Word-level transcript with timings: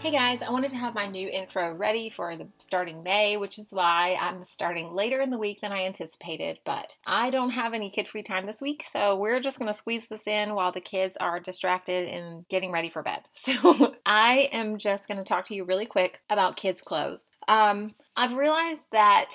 Hey 0.00 0.12
guys, 0.12 0.40
I 0.40 0.48
wanted 0.48 0.70
to 0.70 0.78
have 0.78 0.94
my 0.94 1.04
new 1.04 1.28
intro 1.28 1.74
ready 1.74 2.08
for 2.08 2.34
the 2.34 2.48
starting 2.56 3.02
May, 3.02 3.36
which 3.36 3.58
is 3.58 3.68
why 3.70 4.16
I'm 4.18 4.42
starting 4.44 4.94
later 4.94 5.20
in 5.20 5.28
the 5.28 5.36
week 5.36 5.60
than 5.60 5.72
I 5.72 5.84
anticipated. 5.84 6.58
But 6.64 6.96
I 7.06 7.28
don't 7.28 7.50
have 7.50 7.74
any 7.74 7.90
kid 7.90 8.08
free 8.08 8.22
time 8.22 8.46
this 8.46 8.62
week, 8.62 8.84
so 8.88 9.14
we're 9.14 9.40
just 9.40 9.58
going 9.58 9.70
to 9.70 9.76
squeeze 9.76 10.06
this 10.08 10.26
in 10.26 10.54
while 10.54 10.72
the 10.72 10.80
kids 10.80 11.18
are 11.18 11.38
distracted 11.38 12.08
and 12.08 12.48
getting 12.48 12.72
ready 12.72 12.88
for 12.88 13.02
bed. 13.02 13.28
So 13.34 13.94
I 14.06 14.48
am 14.52 14.78
just 14.78 15.06
going 15.06 15.18
to 15.18 15.24
talk 15.24 15.44
to 15.48 15.54
you 15.54 15.64
really 15.64 15.84
quick 15.84 16.22
about 16.30 16.56
kids' 16.56 16.80
clothes. 16.80 17.26
Um, 17.46 17.94
I've 18.16 18.34
realized 18.34 18.84
that 18.92 19.28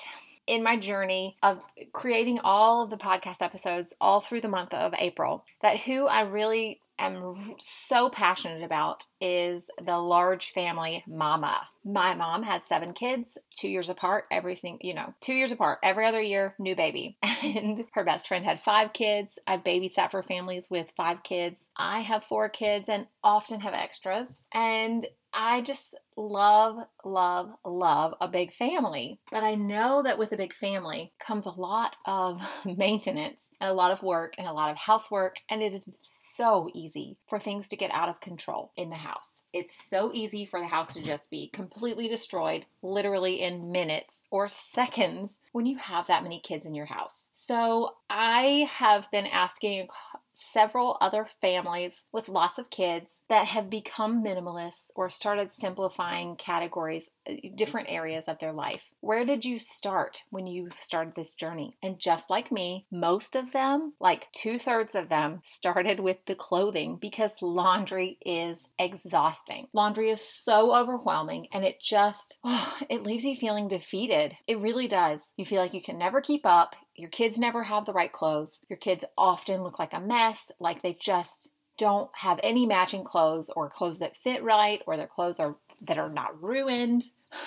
in 0.48 0.64
my 0.64 0.76
journey 0.76 1.36
of 1.44 1.60
creating 1.92 2.40
all 2.42 2.82
of 2.82 2.90
the 2.90 2.96
podcast 2.96 3.40
episodes 3.40 3.94
all 4.00 4.20
through 4.20 4.40
the 4.40 4.48
month 4.48 4.74
of 4.74 4.94
April, 4.98 5.44
that 5.62 5.78
who 5.78 6.06
I 6.06 6.22
really 6.22 6.80
am 6.98 7.54
so 7.58 8.08
passionate 8.08 8.62
about 8.62 9.04
is 9.20 9.70
the 9.82 9.98
large 9.98 10.50
family 10.50 11.04
mama. 11.06 11.68
My 11.88 12.14
mom 12.14 12.42
had 12.42 12.64
seven 12.64 12.94
kids, 12.94 13.38
two 13.56 13.68
years 13.68 13.88
apart, 13.88 14.24
every 14.28 14.56
single, 14.56 14.80
you 14.82 14.92
know, 14.92 15.14
two 15.20 15.34
years 15.34 15.52
apart, 15.52 15.78
every 15.84 16.04
other 16.04 16.20
year, 16.20 16.54
new 16.58 16.74
baby. 16.74 17.16
And 17.44 17.84
her 17.92 18.02
best 18.02 18.26
friend 18.26 18.44
had 18.44 18.60
five 18.60 18.92
kids. 18.92 19.38
I've 19.46 19.62
babysat 19.62 20.10
for 20.10 20.22
families 20.22 20.68
with 20.68 20.88
five 20.96 21.22
kids. 21.22 21.68
I 21.76 22.00
have 22.00 22.24
four 22.24 22.48
kids 22.48 22.88
and 22.88 23.06
often 23.22 23.60
have 23.60 23.72
extras. 23.72 24.40
And 24.52 25.06
I 25.36 25.60
just 25.60 25.94
love, 26.16 26.78
love, 27.04 27.50
love 27.62 28.14
a 28.22 28.26
big 28.26 28.54
family. 28.54 29.20
But 29.30 29.44
I 29.44 29.54
know 29.54 30.02
that 30.02 30.18
with 30.18 30.32
a 30.32 30.36
big 30.36 30.54
family 30.54 31.12
comes 31.20 31.44
a 31.44 31.50
lot 31.50 31.94
of 32.06 32.40
maintenance 32.64 33.48
and 33.60 33.70
a 33.70 33.74
lot 33.74 33.92
of 33.92 34.02
work 34.02 34.34
and 34.38 34.48
a 34.48 34.52
lot 34.52 34.70
of 34.70 34.78
housework. 34.78 35.36
And 35.50 35.62
it 35.62 35.74
is 35.74 35.86
so 36.02 36.70
easy 36.74 37.18
for 37.28 37.38
things 37.38 37.68
to 37.68 37.76
get 37.76 37.92
out 37.92 38.08
of 38.08 38.20
control 38.20 38.72
in 38.76 38.88
the 38.88 38.96
house. 38.96 39.42
It's 39.52 39.88
so 39.88 40.10
easy 40.14 40.46
for 40.46 40.58
the 40.58 40.66
house 40.66 40.94
to 40.94 41.02
just 41.02 41.30
be 41.30 41.50
completely 41.52 41.75
destroyed, 42.08 42.66
literally 42.82 43.42
in 43.42 43.70
minutes 43.72 44.24
or 44.30 44.48
seconds, 44.48 45.38
when 45.52 45.66
you 45.66 45.76
have 45.78 46.06
that 46.06 46.22
many 46.22 46.40
kids 46.40 46.66
in 46.66 46.74
your 46.74 46.86
house. 46.86 47.30
So 47.34 47.94
I 48.10 48.68
have 48.70 49.10
been 49.10 49.26
asking 49.26 49.88
several 50.36 50.98
other 51.00 51.26
families 51.40 52.04
with 52.12 52.28
lots 52.28 52.58
of 52.58 52.70
kids 52.70 53.22
that 53.28 53.46
have 53.46 53.70
become 53.70 54.22
minimalists 54.22 54.90
or 54.94 55.08
started 55.08 55.50
simplifying 55.50 56.36
categories, 56.36 57.10
uh, 57.28 57.32
different 57.54 57.90
areas 57.90 58.26
of 58.26 58.38
their 58.38 58.52
life. 58.52 58.84
Where 59.00 59.24
did 59.24 59.44
you 59.44 59.58
start 59.58 60.22
when 60.30 60.46
you 60.46 60.68
started 60.76 61.14
this 61.14 61.34
journey? 61.34 61.76
And 61.82 61.98
just 61.98 62.28
like 62.28 62.52
me, 62.52 62.86
most 62.92 63.34
of 63.34 63.52
them, 63.52 63.94
like 63.98 64.28
two 64.32 64.58
thirds 64.58 64.94
of 64.94 65.08
them, 65.08 65.40
started 65.42 66.00
with 66.00 66.18
the 66.26 66.34
clothing 66.34 66.98
because 67.00 67.40
laundry 67.40 68.18
is 68.24 68.64
exhausting. 68.78 69.68
Laundry 69.72 70.10
is 70.10 70.20
so 70.20 70.76
overwhelming 70.76 71.48
and 71.52 71.64
it 71.64 71.80
just, 71.80 72.38
oh, 72.44 72.76
it 72.90 73.02
leaves 73.02 73.24
you 73.24 73.36
feeling 73.36 73.68
defeated. 73.68 74.36
It 74.46 74.58
really 74.58 74.88
does. 74.88 75.30
You 75.36 75.46
feel 75.46 75.60
like 75.60 75.74
you 75.74 75.82
can 75.82 75.98
never 75.98 76.20
keep 76.20 76.44
up. 76.44 76.76
Your 76.96 77.10
kids 77.10 77.38
never 77.38 77.62
have 77.64 77.84
the 77.84 77.92
right 77.92 78.12
clothes. 78.12 78.60
Your 78.68 78.78
kids 78.78 79.04
often 79.16 79.62
look 79.62 79.78
like 79.78 79.92
a 79.92 80.00
mess, 80.00 80.50
like 80.58 80.82
they 80.82 80.94
just 80.94 81.52
don't 81.78 82.10
have 82.14 82.40
any 82.42 82.66
matching 82.66 83.04
clothes 83.04 83.50
or 83.54 83.68
clothes 83.68 83.98
that 83.98 84.16
fit 84.16 84.42
right 84.42 84.82
or 84.86 84.96
their 84.96 85.06
clothes 85.06 85.40
are 85.40 85.56
that 85.82 85.98
are 85.98 86.08
not 86.08 86.42
ruined. 86.42 87.04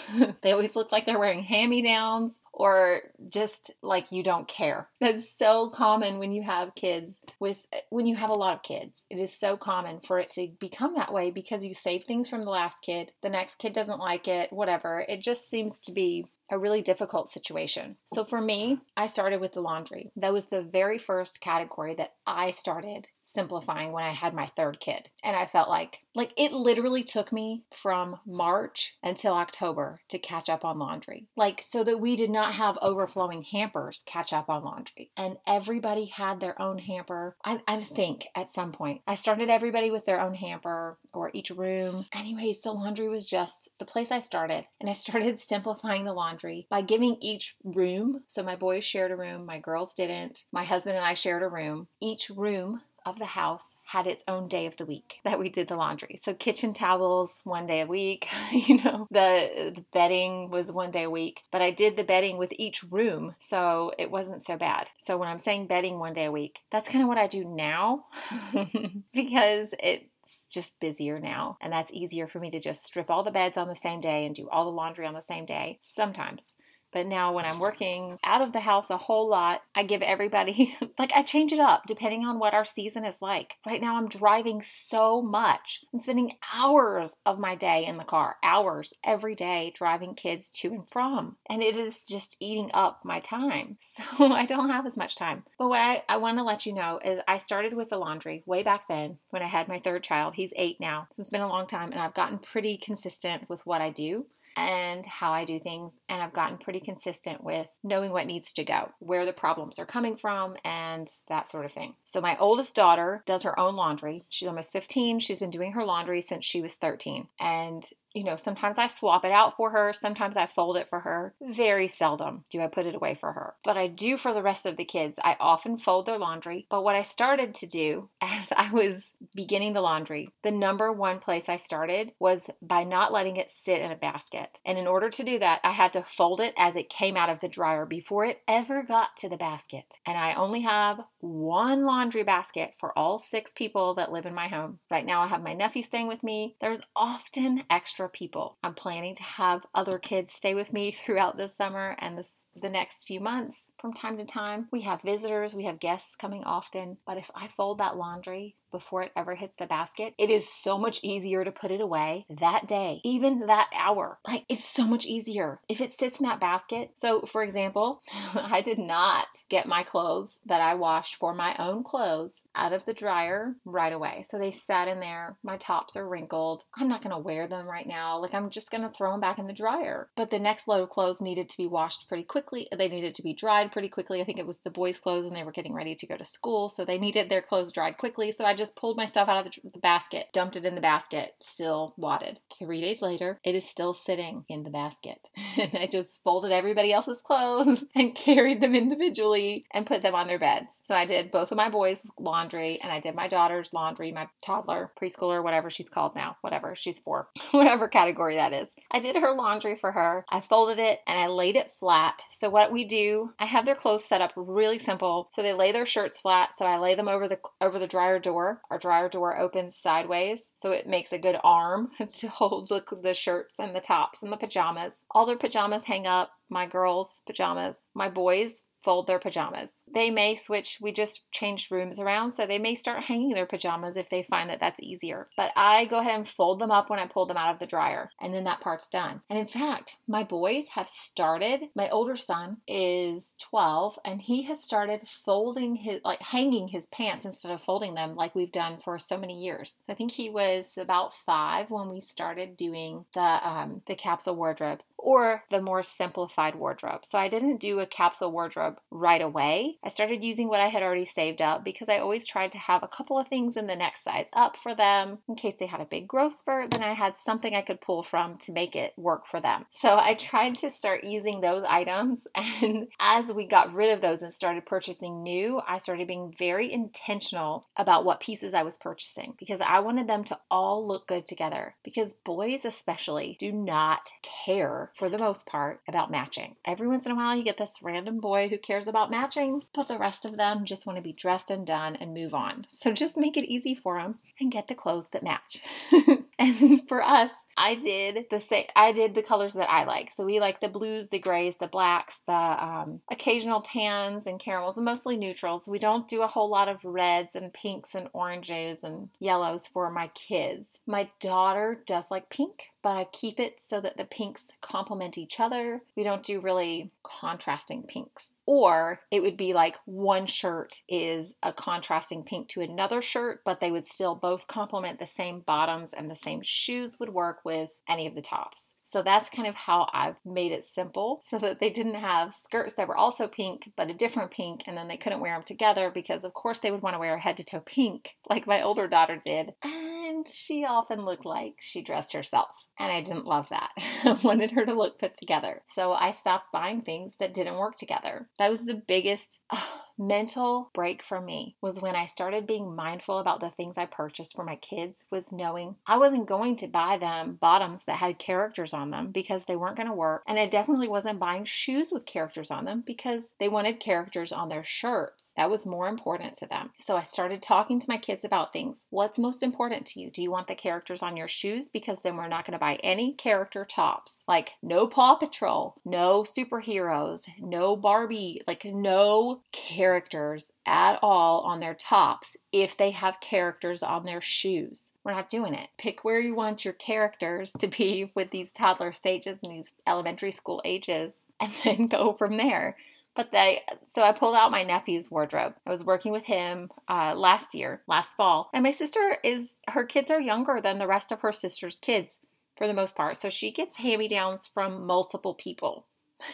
they 0.42 0.52
always 0.52 0.76
look 0.76 0.92
like 0.92 1.06
they're 1.06 1.18
wearing 1.18 1.42
hand-me-downs 1.42 2.40
or 2.54 3.02
just 3.30 3.72
like 3.82 4.12
you 4.12 4.22
don't 4.22 4.48
care. 4.48 4.88
That's 5.00 5.30
so 5.30 5.70
common 5.70 6.20
when 6.20 6.32
you 6.32 6.44
have 6.44 6.76
kids 6.76 7.22
with 7.40 7.66
when 7.90 8.06
you 8.06 8.16
have 8.16 8.30
a 8.30 8.36
lot 8.36 8.56
of 8.56 8.64
kids. 8.64 9.06
It 9.09 9.20
is 9.20 9.34
so 9.34 9.58
common 9.58 10.00
for 10.02 10.20
it 10.20 10.30
to 10.34 10.50
become 10.59 10.96
that 10.96 11.14
way 11.14 11.32
because 11.32 11.64
you 11.64 11.74
save 11.74 12.04
things 12.04 12.30
from 12.30 12.44
the 12.44 12.50
last 12.50 12.82
kid, 12.82 13.14
the 13.22 13.30
next 13.30 13.56
kid 13.56 13.74
doesn't 13.74 14.00
like 14.00 14.28
it, 14.28 14.54
whatever. 14.54 15.06
It 15.08 15.22
just 15.22 15.50
seems 15.50 15.80
to 15.82 15.92
be 15.92 16.28
a 16.52 16.60
really 16.60 16.82
difficult 16.82 17.30
situation. 17.30 17.98
So 18.06 18.24
for 18.24 18.42
me, 18.42 18.80
I 18.98 19.08
started 19.08 19.42
with 19.42 19.54
the 19.54 19.62
laundry. 19.62 20.12
That 20.16 20.34
was 20.34 20.48
the 20.48 20.62
very 20.62 20.98
first 20.98 21.42
category 21.42 21.96
that 21.96 22.14
I 22.26 22.52
started 22.52 23.08
simplifying 23.22 23.92
when 23.92 24.04
I 24.04 24.10
had 24.10 24.34
my 24.34 24.48
third 24.56 24.80
kid. 24.80 25.09
And 25.24 25.36
I 25.36 25.46
felt 25.46 25.70
like 25.70 26.00
like 26.16 26.34
it 26.36 26.52
literally 26.52 27.04
took 27.04 27.32
me 27.32 27.64
from 27.76 28.18
March 28.26 28.98
until 29.04 29.34
October 29.34 30.02
to 30.09 30.18
catch 30.18 30.50
up 30.50 30.66
on 30.66 30.80
laundry. 30.80 31.28
Like 31.38 31.64
so 31.66 31.84
that 31.84 32.00
we 32.00 32.16
did 32.16 32.30
not 32.30 32.54
have 32.56 32.78
overflowing 32.82 33.44
hampers 33.44 34.04
catch 34.06 34.34
up 34.34 34.50
on 34.50 34.64
laundry. 34.64 35.12
And 35.16 35.38
everybody 35.48 36.06
had 36.06 36.40
their 36.40 36.59
own 36.62 36.80
hamper. 36.80 37.36
I, 37.46 37.62
I 37.68 37.78
think 37.82 38.28
at 38.36 38.52
some 38.52 38.72
point 38.72 39.02
I 39.08 39.16
started 39.16 39.50
everybody 39.50 39.92
with 39.92 40.06
their 40.06 40.20
own 40.20 40.34
hamper 40.34 40.98
or 41.14 41.31
each 41.34 41.52
room. 41.52 42.06
Anyways, 42.14 42.62
the 42.62 42.72
laundry 42.72 43.09
was 43.09 43.25
just 43.25 43.70
the 43.78 43.86
place 43.86 44.12
I 44.12 44.20
started. 44.20 44.66
And 44.80 44.90
I 44.90 44.94
started 45.00 45.40
simplifying 45.40 46.06
the 46.06 46.14
laundry 46.14 46.68
by 46.70 46.81
giving 46.81 47.18
each 47.22 47.56
room. 47.64 48.24
So 48.28 48.44
my 48.44 48.56
boys 48.56 48.84
shared 48.84 49.12
a 49.12 49.16
room, 49.16 49.46
my 49.46 49.59
girls 49.59 49.94
didn't. 49.94 50.44
My 50.52 50.64
husband 50.64 50.97
and 50.97 51.06
I 51.06 51.14
shared 51.14 51.44
a 51.44 51.50
room. 51.50 51.88
Each 52.00 52.30
room 52.30 52.81
of 53.06 53.18
the 53.18 53.25
house 53.25 53.75
had 53.86 54.08
its 54.08 54.24
own 54.28 54.47
day 54.47 54.66
of 54.66 54.78
the 54.78 54.86
week 54.86 55.20
that 55.24 55.40
we 55.40 55.50
did 55.50 55.68
the 55.68 55.75
laundry. 55.75 56.20
So 56.22 56.34
kitchen 56.34 56.74
towels 56.74 57.40
one 57.44 57.66
day 57.66 57.81
a 57.81 57.88
week, 57.88 58.28
you 58.52 58.81
know, 58.84 59.08
the, 59.09 59.74
the, 59.76 59.86
bedding 59.94 60.50
was 60.50 60.72
one 60.72 60.91
day 60.91 61.03
a 61.03 61.09
week, 61.09 61.41
but 61.52 61.62
I 61.62 61.72
did 61.72 61.96
the 61.96 62.03
bedding 62.03 62.38
with 62.38 62.53
each 62.58 62.84
room, 62.84 63.36
so 63.40 63.91
it 63.97 64.12
wasn't 64.12 64.44
so 64.44 64.58
bad. 64.58 64.88
So 65.00 65.18
when 65.18 65.30
I'm 65.30 65.40
saying 65.40 65.68
bedding 65.68 65.97
one 65.97 66.14
day 66.14 66.26
a 66.26 66.31
week, 66.31 66.59
that's 66.72 66.90
kind 66.90 67.02
of 67.02 67.08
what 67.08 67.18
I 67.18 67.28
do 67.28 67.44
now 67.44 68.06
because 69.14 69.70
it's 69.80 70.06
just 70.50 70.80
busier 70.80 71.20
now 71.20 71.58
and 71.62 71.72
that's 71.72 71.92
easier 71.94 72.28
for 72.28 72.40
me 72.40 72.50
to 72.52 72.60
just 72.60 72.84
strip 72.84 73.10
all 73.10 73.24
the 73.24 73.32
beds 73.32 73.58
on 73.58 73.68
the 73.68 73.76
same 73.76 74.02
day 74.02 74.26
and 74.26 74.36
do 74.36 74.50
all 74.50 74.66
the 74.66 74.72
laundry 74.72 75.06
on 75.06 75.14
the 75.14 75.22
same 75.22 75.46
day 75.46 75.80
sometimes. 75.82 76.54
But 76.92 77.08
now 77.08 77.34
when 77.34 77.46
I'm 77.46 77.60
working 77.60 78.18
out 78.24 78.42
of 78.42 78.52
the 78.52 78.60
house 78.60 78.90
a 78.90 78.98
whole 78.98 79.28
lot, 79.28 79.62
I 79.76 79.84
give 79.84 80.02
everybody, 80.02 80.76
like, 81.00 81.12
I 81.14 81.24
change 81.24 81.52
it 81.52 81.60
up 81.60 81.84
depending 81.88 82.26
on 82.26 82.40
what 82.40 82.54
our 82.54 82.66
season 82.66 83.06
is 83.06 83.22
like. 83.22 83.56
Right 83.66 83.82
now, 83.82 83.96
I'm 83.98 84.08
driving 84.08 84.62
so 84.62 85.22
much. 85.22 85.82
I'm 85.94 86.00
spending 86.00 86.38
hours 86.54 87.18
of 87.26 87.40
my 87.40 87.56
day 87.56 87.86
in 87.86 87.98
the 87.98 88.04
car, 88.04 88.38
hours 88.44 88.94
every 89.04 89.36
day 89.36 89.72
driving 89.76 90.16
kids 90.16 90.50
to 90.50 90.70
and 90.70 90.90
from. 90.90 91.38
And 91.50 91.62
it 91.62 91.78
is 91.78 92.06
just 92.08 92.38
eating 92.40 92.72
up 92.74 93.02
my 93.04 93.20
time. 93.20 93.78
So 94.00 94.26
I 94.34 94.46
don't 94.46 94.70
have 94.70 94.86
as 94.86 94.96
much 94.96 95.16
time. 95.16 95.44
But 95.58 95.68
what 95.68 95.82
I, 95.82 96.04
I 96.08 96.18
want 96.18 96.38
to 96.38 96.44
let 96.44 96.66
you 96.66 96.74
know 96.74 97.00
is 97.04 97.20
I 97.28 97.38
started 97.38 97.74
with 97.74 97.90
the 97.90 97.98
laundry 97.98 98.44
way 98.46 98.64
back 98.64 98.88
then 98.88 99.18
when 99.32 99.42
I 99.42 99.48
had 99.48 99.68
my 99.68 99.80
third 99.80 100.04
child. 100.04 100.36
He's 100.36 100.54
eight 100.56 100.80
now. 100.80 101.08
So 101.12 101.22
it's 101.22 101.30
been 101.30 101.42
a 101.42 101.48
long 101.48 101.68
time, 101.68 101.92
and 101.92 102.00
I've 102.00 102.14
gotten 102.14 102.38
pretty 102.38 102.78
consistent 102.78 103.50
with 103.50 103.66
what 103.66 103.82
I 103.82 103.90
do 103.90 104.26
and 104.56 105.06
how 105.06 105.32
I 105.32 105.46
do 105.46 105.60
things. 105.60 105.94
And 106.10 106.22
I've 106.22 106.34
gotten 106.34 106.58
pretty 106.58 106.80
consistent 106.80 107.44
with 107.44 107.80
knowing 107.84 108.12
what 108.12 108.28
needs 108.28 108.54
to 108.54 108.64
go, 108.64 108.92
where 109.00 109.26
the 109.26 109.34
problems 109.34 109.80
are 109.80 109.86
coming 109.86 110.16
from, 110.16 110.56
and 110.64 111.08
that 111.28 111.48
sort 111.48 111.66
of 111.66 111.72
thing. 111.72 111.96
So, 112.06 112.22
my 112.22 112.38
oldest 112.38 112.76
daughter 112.76 113.24
does 113.26 113.44
her 113.44 113.59
own 113.59 113.76
laundry. 113.76 114.26
She's 114.30 114.48
almost 114.48 114.74
15. 114.74 115.20
She's 115.20 115.40
been 115.40 115.50
doing 115.50 115.74
her 115.74 115.84
laundry 115.84 116.22
since 116.22 116.46
she 116.46 116.62
was 116.62 116.76
13. 116.76 117.28
And 117.40 117.84
you 118.14 118.23
know, 118.23 118.35
sometimes 118.35 118.78
I 118.78 118.88
swap 118.88 119.26
it 119.26 119.32
out 119.32 119.56
for 119.56 119.72
her, 119.72 119.94
sometimes 119.94 120.35
I 120.35 120.47
fold 120.47 120.78
it 120.78 120.90
for 120.90 121.02
her. 121.02 121.34
Very 121.41 121.88
seldom 121.88 122.46
do 122.50 122.61
I 122.61 122.67
put 122.67 122.85
it 122.85 122.96
away 122.96 123.16
for 123.20 123.34
her. 123.34 123.56
But 123.64 123.78
I 123.78 123.88
do 123.88 124.17
for 124.17 124.34
the 124.34 124.41
rest 124.41 124.66
of 124.66 124.78
the 124.78 124.85
kids. 124.85 125.20
I 125.23 125.35
often 125.40 125.78
fold 125.78 126.06
their 126.06 126.17
laundry. 126.17 126.66
But 126.70 126.84
what 126.84 126.96
I 126.96 127.03
started 127.03 127.53
to 127.56 127.67
do 127.67 128.09
as 128.22 128.52
I 128.56 128.72
was 128.72 129.11
beginning 129.35 129.73
the 129.73 129.82
laundry, 129.82 130.29
the 130.44 130.52
number 130.52 130.91
one 130.91 131.20
place 131.20 131.50
I 131.50 131.58
started 131.58 132.11
was 132.20 132.50
by 132.61 132.84
not 132.84 133.11
letting 133.11 133.38
it 133.38 133.52
sit 133.52 133.82
in 133.82 133.91
a 133.91 133.96
basket. 133.96 134.59
And 134.66 134.78
in 134.78 134.88
order 134.88 135.09
to 135.09 135.23
do 135.23 135.40
that, 135.40 135.61
I 135.64 135.72
had 135.72 135.94
to 135.94 136.03
fold 136.03 136.41
it 136.41 136.53
as 136.58 136.76
it 136.76 136.90
came 136.90 137.17
out 137.17 137.29
of 137.29 137.40
the 137.40 137.47
dryer 137.47 137.85
before 137.85 138.26
it 138.26 138.41
ever 138.47 138.84
got 138.84 139.17
to 139.17 139.29
the 139.29 139.38
basket. 139.38 139.85
And 140.06 140.17
I 140.17 140.34
only 140.34 140.61
have 140.61 141.02
one 141.20 141.85
laundry 141.85 142.23
basket 142.23 142.73
for 142.79 142.97
all 142.97 143.20
six 143.20 143.53
people 143.53 143.96
that 143.96 144.11
live 144.11 144.26
in 144.26 144.34
my 144.34 144.47
home. 144.47 144.79
Right 144.90 145.06
now, 145.06 145.22
I 145.22 145.28
have 145.28 145.44
my 145.44 145.53
nephew 145.53 145.84
staying 145.84 146.08
with 146.08 146.23
me. 146.23 146.56
There's 146.61 146.79
often 146.96 147.64
extra 147.70 147.98
extra 147.99 148.09
people. 148.09 148.57
I'm 148.63 148.75
planning 148.75 149.13
to 149.16 149.23
have 149.23 149.66
other 149.75 149.99
kids 149.99 150.31
stay 150.31 150.55
with 150.55 150.72
me 150.72 150.91
throughout 151.05 151.37
this 151.37 151.55
summer 151.55 151.96
and 151.99 152.17
this, 152.17 152.46
the 152.55 152.69
next 152.69 153.03
few 153.05 153.19
months. 153.19 153.69
From 153.79 153.93
time 153.93 154.17
to 154.17 154.26
time. 154.26 154.67
We 154.72 154.81
have 154.81 155.02
visitors, 155.02 155.53
we 155.53 155.66
have 155.66 155.79
guests 155.79 156.16
coming 156.16 156.43
often. 156.43 156.97
But 157.05 157.17
if 157.17 157.29
I 157.35 157.47
fold 157.47 157.79
that 157.79 157.97
laundry 157.97 158.55
before 158.72 159.03
it 159.03 159.11
ever 159.16 159.35
hits 159.35 159.55
the 159.58 159.66
basket, 159.66 160.14
it 160.17 160.29
is 160.29 160.52
so 160.52 160.78
much 160.78 160.99
easier 161.03 161.43
to 161.43 161.52
put 161.52 161.72
it 161.72 161.81
away 161.81 162.26
that 162.29 162.67
day, 162.67 163.02
even 163.03 163.47
that 163.47 163.70
hour. 163.76 164.20
Like 164.28 164.46
it's 164.49 164.66
so 164.66 164.85
much 164.85 165.05
easier 165.05 165.59
if 165.67 165.81
it 165.81 165.91
sits 165.91 166.20
in 166.20 166.26
that 166.28 166.40
basket. 166.40 166.91
So, 166.96 167.22
for 167.22 167.43
example, 167.43 168.02
I 168.35 168.61
did 168.61 168.79
not 168.79 169.28
get 169.49 169.67
my 169.67 169.84
clothes 169.84 170.37
that 170.46 170.61
I 170.61 170.75
washed 170.75 171.16
for 171.16 171.34
my 171.34 171.55
own 171.58 171.84
clothes 171.84 172.41
out 172.55 172.73
of 172.73 172.85
the 172.85 172.93
dryer 172.93 173.55
right 173.66 173.93
away. 173.93 174.23
So 174.28 174.37
they 174.37 174.52
sat 174.52 174.87
in 174.87 174.99
there. 174.99 175.37
My 175.43 175.58
tops 175.58 175.96
are 175.96 176.08
wrinkled. 176.08 176.64
I'm 176.75 176.87
not 176.87 177.02
going 177.02 177.16
to 177.16 177.22
wear 177.22 177.47
them 177.47 177.67
right 177.67 177.87
now. 177.87 178.20
Like 178.20 178.34
I'm 178.34 178.49
just 178.49 178.72
going 178.72 178.84
to 178.84 178.90
throw 178.90 179.11
them 179.11 179.22
back 179.22 179.40
in 179.40 179.47
the 179.47 179.53
dryer. 179.53 180.09
But 180.16 180.29
the 180.29 180.40
next 180.40 180.67
load 180.67 180.84
of 180.84 180.90
clothes 180.90 181.22
needed 181.22 181.49
to 181.49 181.58
be 181.58 181.67
washed 181.67 182.08
pretty 182.08 182.23
quickly. 182.23 182.67
They 182.75 182.87
needed 182.87 183.16
to 183.16 183.23
be 183.23 183.34
dried 183.34 183.69
pretty 183.72 183.90
quickly. 183.90 184.22
I 184.22 184.24
think 184.24 184.40
it 184.40 184.48
was 184.48 184.60
the 184.60 184.70
boys' 184.70 185.00
clothes 185.00 185.26
and 185.26 185.36
they 185.36 185.44
were 185.44 185.52
getting 185.52 185.74
ready 185.74 185.96
to 185.96 186.08
go 186.08 186.18
to 186.18 186.26
school. 186.26 186.70
So 186.70 186.86
they 186.86 186.98
needed 186.98 187.30
their 187.30 187.42
clothes 187.42 187.72
dried 187.72 187.98
quickly. 187.98 188.32
So 188.32 188.46
I 188.46 188.54
just 188.54 188.76
pulled 188.76 188.98
my 188.98 189.06
stuff 189.06 189.30
out 189.30 189.46
of 189.46 189.52
the, 189.52 189.70
the 189.72 189.80
basket, 189.80 190.28
dumped 190.34 190.56
it 190.56 190.66
in 190.66 190.76
the 190.76 190.82
basket, 190.82 191.36
still 191.40 191.94
wadded. 191.98 192.40
Three 192.58 192.82
days 192.82 193.02
later, 193.02 193.40
it 193.44 193.56
is 193.56 193.68
still 193.68 193.94
sitting 193.94 194.46
in 194.50 194.64
the 194.64 194.70
basket. 194.70 195.28
and 195.58 195.72
I 195.76 195.88
just 195.88 196.20
folded 196.24 196.52
everybody 196.52 196.92
else's 196.92 197.22
clothes 197.22 197.84
and 197.96 198.16
carried 198.16 198.62
them 198.62 198.76
individually 198.76 199.66
and 199.74 199.86
put 199.86 200.02
them 200.02 200.16
on 200.16 200.28
their 200.28 200.40
beds. 200.40 200.80
So 200.86 200.96
I 200.96 201.06
did 201.06 201.32
both 201.32 201.52
of 201.52 201.58
my 201.58 201.70
boys' 201.70 202.06
laundry 202.20 202.80
and 202.82 202.92
I 202.92 203.00
did 203.00 203.16
my 203.16 203.28
daughter's 203.28 203.74
laundry, 203.74 204.12
my 204.12 204.28
toddler, 204.44 204.92
preschooler, 205.02 205.44
whatever 205.44 205.70
she's 205.70 205.90
called 205.90 206.16
now, 206.16 206.38
whatever, 206.42 206.76
she's 206.76 207.00
four, 207.00 207.30
whatever 207.52 207.88
category 207.88 208.36
that 208.36 208.54
is. 208.54 208.68
I 208.91 209.00
did 209.00 209.16
her 209.16 209.34
laundry 209.34 209.76
for 209.76 209.91
her. 209.91 210.26
I 210.30 210.41
folded 210.41 210.80
it 210.80 211.02
and 211.06 211.20
I 211.20 211.28
laid 211.28 211.56
it 211.56 211.74
flat. 211.80 212.24
So 212.32 212.50
what 212.50 212.72
we 212.72 212.86
do, 212.86 213.34
I 213.40 213.46
have 213.46 213.66
their 213.66 213.76
clothes 213.76 214.06
set 214.06 214.22
up 214.22 214.32
really 214.36 214.80
simple. 214.80 215.30
So 215.34 215.41
they 215.41 215.53
lay 215.53 215.72
their 215.72 215.86
shirts 215.86 216.20
flat. 216.20 216.58
So 216.58 216.66
I 216.66 216.78
lay 216.78 216.96
them 216.96 217.08
over 217.08 217.28
the 217.28 217.40
over 217.62 217.78
the 217.78 217.88
dryer 217.88 218.20
door. 218.20 218.62
Our 218.70 218.80
dryer 218.80 219.09
door 219.09 219.38
opens 219.38 219.76
sideways, 219.76 220.52
so 220.53 220.72
it 220.72 220.88
makes 220.88 221.14
a 221.14 221.20
good 221.20 221.40
arm 221.44 221.91
to 222.18 222.28
hold 222.28 222.70
the, 222.70 222.84
the 223.02 223.14
shirts 223.14 223.59
and 223.59 223.76
the 223.76 223.82
tops 223.82 224.24
and 224.24 224.32
the 224.32 224.38
pajamas. 224.38 224.96
All 225.12 225.26
their 225.26 225.38
pajamas 225.38 225.84
hang 225.84 226.08
up. 226.08 226.32
My 226.50 226.66
girls' 226.66 227.22
pajamas. 227.28 227.88
My 227.94 228.09
boys' 228.09 228.66
fold 228.84 229.08
their 229.08 229.20
pajamas. 229.20 229.78
They 229.93 230.09
may 230.09 230.35
switch, 230.35 230.78
we 230.81 230.91
just 230.91 231.29
changed 231.31 231.72
rooms 231.72 231.99
around, 231.99 232.34
so 232.34 232.46
they 232.46 232.59
may 232.59 232.76
start 232.76 233.03
hanging 233.03 233.34
their 233.34 233.46
pajamas 233.46 233.97
if 233.97 234.09
they 234.09 234.23
find 234.23 234.49
that 234.49 234.59
that's 234.59 234.81
easier. 234.81 235.28
But 235.35 235.52
I 235.55 235.85
go 235.85 235.99
ahead 235.99 236.16
and 236.16 236.28
fold 236.28 236.59
them 236.59 236.72
up 236.72 236.90
when 236.90 236.99
I 236.99 237.05
pull 237.05 237.26
them 237.26 237.37
out 237.37 237.53
of 237.53 237.59
the 237.59 237.66
dryer, 237.66 238.11
and 238.22 238.34
then 238.34 238.43
that 238.46 238.61
part's 238.61 238.90
done. 238.90 239.22
And 239.29 239.37
in 239.37 239.46
fact, 239.46 239.97
my 240.08 240.23
boys 240.23 240.70
have 240.70 240.90
started, 240.90 241.70
my 241.76 241.90
older 241.90 242.16
son 242.16 242.58
is 242.67 243.35
12, 243.40 243.99
and 244.05 244.22
he 244.22 244.43
has 244.43 244.64
started 244.64 245.08
folding 245.08 245.75
his, 245.75 246.02
like 246.03 246.22
hanging 246.22 246.70
his 246.70 246.87
pants 246.87 247.25
instead 247.25 247.52
of 247.52 247.61
folding 247.61 247.93
them 247.93 248.16
like 248.16 248.35
we've 248.35 248.52
done 248.52 248.78
for 248.78 248.97
so 248.97 249.17
many 249.17 249.43
years. 249.43 249.82
I 249.90 249.93
think 249.93 250.11
he 250.11 250.29
was 250.29 250.78
about 250.78 251.14
five 251.25 251.70
when 251.70 251.90
we 251.90 251.99
started 251.99 252.58
doing 252.58 253.05
the, 253.14 253.47
um, 253.47 253.82
the 253.87 253.96
capsule 253.96 254.35
wardrobes 254.35 254.87
or 254.97 255.43
the 255.49 255.61
more 255.61 255.84
simplified 255.84 256.55
wardrobe. 256.55 257.05
So 257.05 257.17
I 257.17 257.27
didn't 257.27 257.58
do 257.58 257.79
a 257.79 257.86
capsule 257.86 258.32
wardrobe 258.32 258.69
right 258.92 259.22
away. 259.22 259.77
I 259.84 259.89
started 259.89 260.24
using 260.24 260.48
what 260.48 260.62
I 260.62 260.68
had 260.68 260.84
already 260.84 261.06
saved 261.06 261.42
up 261.42 261.63
because 261.63 261.89
I 261.89 262.00
always 262.00 262.27
tried 262.27 262.51
to 262.54 262.58
have 262.58 262.84
a 262.84 262.88
couple 262.88 263.18
of 263.18 263.27
things 263.27 263.58
in 263.58 263.68
the 263.68 263.75
next 263.75 264.04
size 264.04 264.27
up 264.34 264.56
for 264.56 264.75
them 264.75 265.20
in 265.27 265.36
case 265.36 265.56
they 265.60 265.68
had 265.68 265.82
a 265.82 265.86
big 265.86 266.08
growth 266.08 266.36
spurt. 266.36 266.72
Then 266.72 266.84
I 266.84 266.94
had 266.94 267.18
something 267.18 267.56
I 267.56 267.62
could 267.62 267.82
pull 267.82 268.04
from 268.04 268.38
to 268.39 268.51
make 268.51 268.75
it 268.75 268.94
work 268.98 269.27
for 269.27 269.39
them. 269.39 269.66
So 269.72 269.98
I 269.98 270.16
tried 270.16 270.58
to 270.60 270.70
start 270.70 271.04
using 271.04 271.42
those 271.42 271.66
items. 271.68 272.27
And 272.62 272.88
as 273.00 273.32
we 273.32 273.48
got 273.48 273.74
rid 273.74 273.92
of 273.92 274.01
those 274.01 274.22
and 274.22 274.34
started 274.34 274.66
purchasing 274.66 275.24
new, 275.24 275.62
I 275.66 275.77
started 275.77 276.08
being 276.08 276.34
very 276.38 276.72
intentional 276.72 277.68
about 277.77 278.04
what 278.04 278.20
pieces 278.20 278.54
I 278.54 278.63
was 278.63 278.77
purchasing 278.77 279.36
because 279.38 279.62
I 279.62 279.80
wanted 279.80 280.08
them 280.08 280.24
to 280.25 280.39
all 280.51 280.86
look 280.86 281.08
good 281.08 281.25
together. 281.25 281.75
Because 281.84 282.13
boys, 282.13 282.66
especially, 282.66 283.38
do 283.39 283.51
not 283.51 284.10
care 284.46 284.92
for 284.96 285.10
the 285.10 285.18
most 285.18 285.46
part 285.46 285.82
about 285.88 286.12
matching. 286.12 286.56
Every 286.66 286.88
once 286.88 287.06
in 287.06 287.12
a 287.12 287.16
while, 287.16 287.36
you 287.36 287.44
get 287.44 287.58
this 287.58 287.80
random 287.82 288.20
boy 288.20 288.50
who 288.50 288.58
cares 288.63 288.88
about 288.88 289.12
matching, 289.12 289.63
but 289.74 289.88
the 289.88 289.98
rest 289.98 290.25
of 290.25 290.38
them 290.38 290.65
just 290.65 290.86
want 290.86 290.98
to 290.98 291.01
be 291.01 291.13
dressed 291.13 291.51
and 291.51 291.65
done 291.65 291.96
and 291.96 292.13
move 292.13 292.34
on. 292.34 292.65
So 292.70 292.91
just 292.91 293.17
make 293.17 293.38
it 293.38 293.50
easy 293.50 293.75
for 293.75 294.00
them 294.00 294.20
and 294.39 294.51
get 294.51 294.67
the 294.67 294.75
clothes 294.75 295.10
that 295.10 295.24
match. 295.24 295.62
and 296.39 296.82
for 296.88 297.03
us, 297.03 297.32
I 297.58 297.75
did 297.75 298.27
the 298.32 298.39
same. 298.39 298.65
I 298.74 298.94
did 298.94 299.13
the 299.13 299.22
colors 299.22 299.53
that 299.56 299.70
I 299.70 299.84
like. 299.84 300.13
So 300.13 300.24
we 300.24 300.39
like 300.39 300.62
the 300.62 300.70
blues, 300.70 301.10
the 301.10 301.20
grays, 301.20 301.56
the 301.60 301.68
blacks, 301.68 302.22
the 302.25 302.34
um, 302.34 303.01
occasional 303.12 303.60
tans 303.60 304.25
and 304.27 304.39
caramels, 304.39 304.77
and 304.77 304.86
mostly 304.86 305.18
neutrals. 305.18 305.68
We 305.68 305.77
don't 305.77 306.08
do 306.08 306.22
a 306.22 306.27
whole 306.27 306.50
lot 306.50 306.70
of 306.70 306.86
reds 306.86 307.36
and 307.36 307.53
pinks 307.53 307.96
and 307.96 308.08
oranges 308.13 308.80
and 308.84 309.10
yellows 309.20 309.68
for 309.68 309.91
my 309.91 310.08
kids. 310.15 310.80
My 310.88 311.10
daughter 311.20 311.84
does 311.86 312.10
like 312.10 312.30
pink, 312.30 312.72
but 312.82 312.96
I 312.96 313.03
keep 313.12 313.42
it 313.42 313.62
so 313.62 313.82
that 313.82 313.98
the 313.98 314.06
pinks 314.06 314.46
complement 314.62 315.18
each 315.18 315.42
other. 315.42 315.82
We 315.98 316.03
don't 316.03 316.24
do 316.24 316.39
really 316.39 316.92
contrasting 317.03 317.84
pinks. 317.84 318.34
Or 318.46 319.01
it 319.12 319.22
would 319.22 319.38
be 319.38 319.53
like 319.53 319.75
one 319.86 320.25
shirt 320.25 320.82
is 320.88 321.36
a 321.44 321.51
contrasting 321.51 322.24
pink 322.24 322.48
to 322.50 322.62
another 322.62 323.01
shirt, 323.01 323.42
but 323.44 323.60
they 323.60 323.70
would 323.70 323.86
still 323.86 324.15
both 324.15 324.48
complement 324.48 324.98
the 324.98 325.08
same 325.08 325.42
bottoms 325.42 325.94
and 325.94 326.10
the 326.10 326.15
same 326.15 326.28
shoes 326.43 326.98
would 327.00 327.10
work 327.10 327.39
with 327.43 327.70
any 327.88 328.08
of 328.08 328.15
the 328.15 328.22
tops. 328.22 328.75
So 328.84 329.03
that's 329.03 329.29
kind 329.29 329.48
of 329.48 329.53
how 329.53 329.88
I've 329.93 330.15
made 330.25 330.51
it 330.51 330.65
simple 330.65 331.22
so 331.27 331.38
that 331.39 331.60
they 331.60 331.70
didn't 331.70 331.96
have 331.96 332.34
skirts 332.34 332.74
that 332.75 332.88
were 332.88 332.98
also 332.98 333.27
pink, 333.27 333.72
but 333.77 333.89
a 333.89 333.93
different 333.93 334.31
pink, 334.31 334.63
and 334.65 334.75
then 334.75 334.88
they 334.88 334.98
couldn't 334.98 335.20
wear 335.20 335.36
them 335.36 335.43
together 335.43 335.91
because, 335.93 336.24
of 336.24 336.34
course, 336.34 336.60
they 336.60 336.72
would 336.72 336.81
want 336.81 336.96
to 336.96 337.00
wear 337.00 337.15
a 337.15 337.20
head 337.20 337.38
to 337.38 337.43
toe 337.43 337.62
pink 337.65 338.15
like 338.29 338.48
my 338.48 338.62
older 338.62 338.88
daughter 338.88 339.20
did. 339.24 339.53
And 339.63 340.27
she 340.27 340.65
often 340.65 341.05
looked 341.05 341.25
like 341.25 341.55
she 341.60 341.81
dressed 341.81 342.13
herself. 342.13 342.50
And 342.79 342.91
I 342.91 343.01
didn't 343.01 343.25
love 343.25 343.50
that. 343.50 343.72
I 344.03 344.17
wanted 344.24 344.51
her 344.51 344.65
to 344.65 344.74
look 344.74 345.00
put 345.00 345.17
together. 345.17 345.62
So 345.75 345.91
I 345.91 346.12
stopped 346.12 346.51
buying 346.51 346.81
things 346.81 347.13
that 347.20 347.34
didn't 347.34 347.58
work 347.58 347.75
together. 347.75 348.29
That 348.39 348.50
was 348.50 348.65
the 348.65 348.75
biggest. 348.75 349.41
Oh, 349.51 349.81
mental 350.00 350.72
break 350.74 351.03
for 351.03 351.20
me 351.20 351.58
was 351.62 351.81
when 351.81 351.96
I 351.96 352.05
started 352.05 352.48
being 352.48 352.74
mindful 352.74 353.20
about 353.20 353.41
the 353.41 353.50
things 353.50 353.77
I 353.77 353.86
purchased 353.86 354.34
for 354.34 354.46
my 354.46 354.55
kids 354.55 355.05
was 355.12 355.34
knowing 355.34 355.75
I 355.86 355.98
wasn't 355.98 356.27
going 356.27 356.55
to 356.58 356.67
buy 356.67 356.98
them 356.98 357.38
bottoms 357.39 357.84
that 357.84 357.98
had 357.98 358.17
characters 358.17 358.74
on 358.74 358.91
them 358.91 359.12
because 359.12 359.43
they 359.46 359.58
weren't 359.58 359.75
going 359.75 359.89
to 359.89 359.93
work 359.93 360.24
and 360.25 360.39
I 360.39 360.48
definitely 360.48 360.88
wasn't 360.88 361.20
buying 361.20 361.43
shoes 361.43 361.89
with 361.91 362.05
characters 362.05 362.50
on 362.50 362.63
them 362.63 362.82
because 362.86 363.34
they 363.39 363.50
wanted 363.50 363.82
characters 363.82 364.32
on 364.32 364.48
their 364.48 364.63
shirts. 364.63 365.34
That 365.36 365.50
was 365.50 365.65
more 365.65 365.89
important 365.89 366.36
to 366.36 366.48
them. 366.48 366.70
So 366.77 366.96
I 366.96 367.03
started 367.03 367.41
talking 367.41 367.79
to 367.79 367.89
my 367.89 367.98
kids 367.98 368.24
about 368.24 368.53
things. 368.53 368.86
What's 368.89 369.20
most 369.20 369.43
important 369.43 369.86
to 369.88 370.00
you? 370.00 370.10
Do 370.10 370.22
you 370.22 370.32
want 370.32 370.48
the 370.48 370.55
characters 370.55 371.03
on 371.03 371.17
your 371.17 371.27
shoes 371.27 371.67
because 371.67 372.00
then 372.03 372.15
we're 372.15 372.29
not 372.29 372.46
going 372.46 372.53
to 372.53 372.60
buy 372.60 372.69
any 372.76 373.14
character 373.14 373.66
tops. 373.66 374.24
Like 374.28 374.54
no 374.62 374.88
Paw 374.88 375.16
Patrol, 375.16 375.76
no 375.86 376.24
superheroes, 376.24 377.30
no 377.40 377.76
Barbie, 377.76 378.42
like 378.48 378.66
no 378.66 379.42
characters 379.52 380.52
at 380.66 381.00
all 381.02 381.42
on 381.42 381.60
their 381.60 381.74
tops 381.74 382.38
if 382.52 382.78
they 382.78 382.92
have 382.92 383.20
characters 383.20 383.84
on 383.84 384.06
their 384.06 384.22
shoes. 384.22 384.92
We're 385.04 385.14
not 385.14 385.30
doing 385.30 385.54
it. 385.54 385.70
Pick 385.78 386.04
where 386.04 386.20
you 386.20 386.36
want 386.36 386.66
your 386.66 386.74
characters 386.74 387.54
to 387.54 387.68
be 387.68 388.12
with 388.16 388.32
these 388.32 388.52
toddler 388.52 388.92
stages 388.92 389.38
and 389.42 389.52
these 389.52 389.74
elementary 389.88 390.32
school 390.32 390.62
ages, 390.66 391.26
and 391.40 391.52
then 391.64 391.88
go 391.88 392.14
from 392.14 392.38
there. 392.38 392.78
But 393.16 393.32
they, 393.32 393.62
so 393.94 394.04
I 394.04 394.14
pulled 394.14 394.36
out 394.36 394.52
my 394.52 394.64
nephew's 394.64 395.12
wardrobe. 395.12 395.56
I 395.66 395.70
was 395.70 395.84
working 395.84 396.12
with 396.12 396.24
him 396.24 396.70
uh, 396.88 397.16
last 397.16 397.54
year, 397.54 397.82
last 397.88 398.16
fall, 398.16 398.50
and 398.54 398.64
my 398.64 398.72
sister 398.72 399.18
is 399.24 399.56
her 399.68 399.84
kids 399.84 400.10
are 400.12 400.22
younger 400.22 400.62
than 400.62 400.78
the 400.78 400.88
rest 400.88 401.12
of 401.12 401.20
her 401.22 401.34
sister's 401.34 401.80
kids 401.80 402.20
for 402.60 402.68
the 402.68 402.74
most 402.75 402.96
part. 402.96 403.18
So 403.18 403.30
she 403.30 403.51
gets 403.51 403.78
hand 403.78 403.98
me 403.98 404.08
downs 404.08 404.48
from 404.48 404.86
multiple 404.86 405.34
people. 405.34 405.88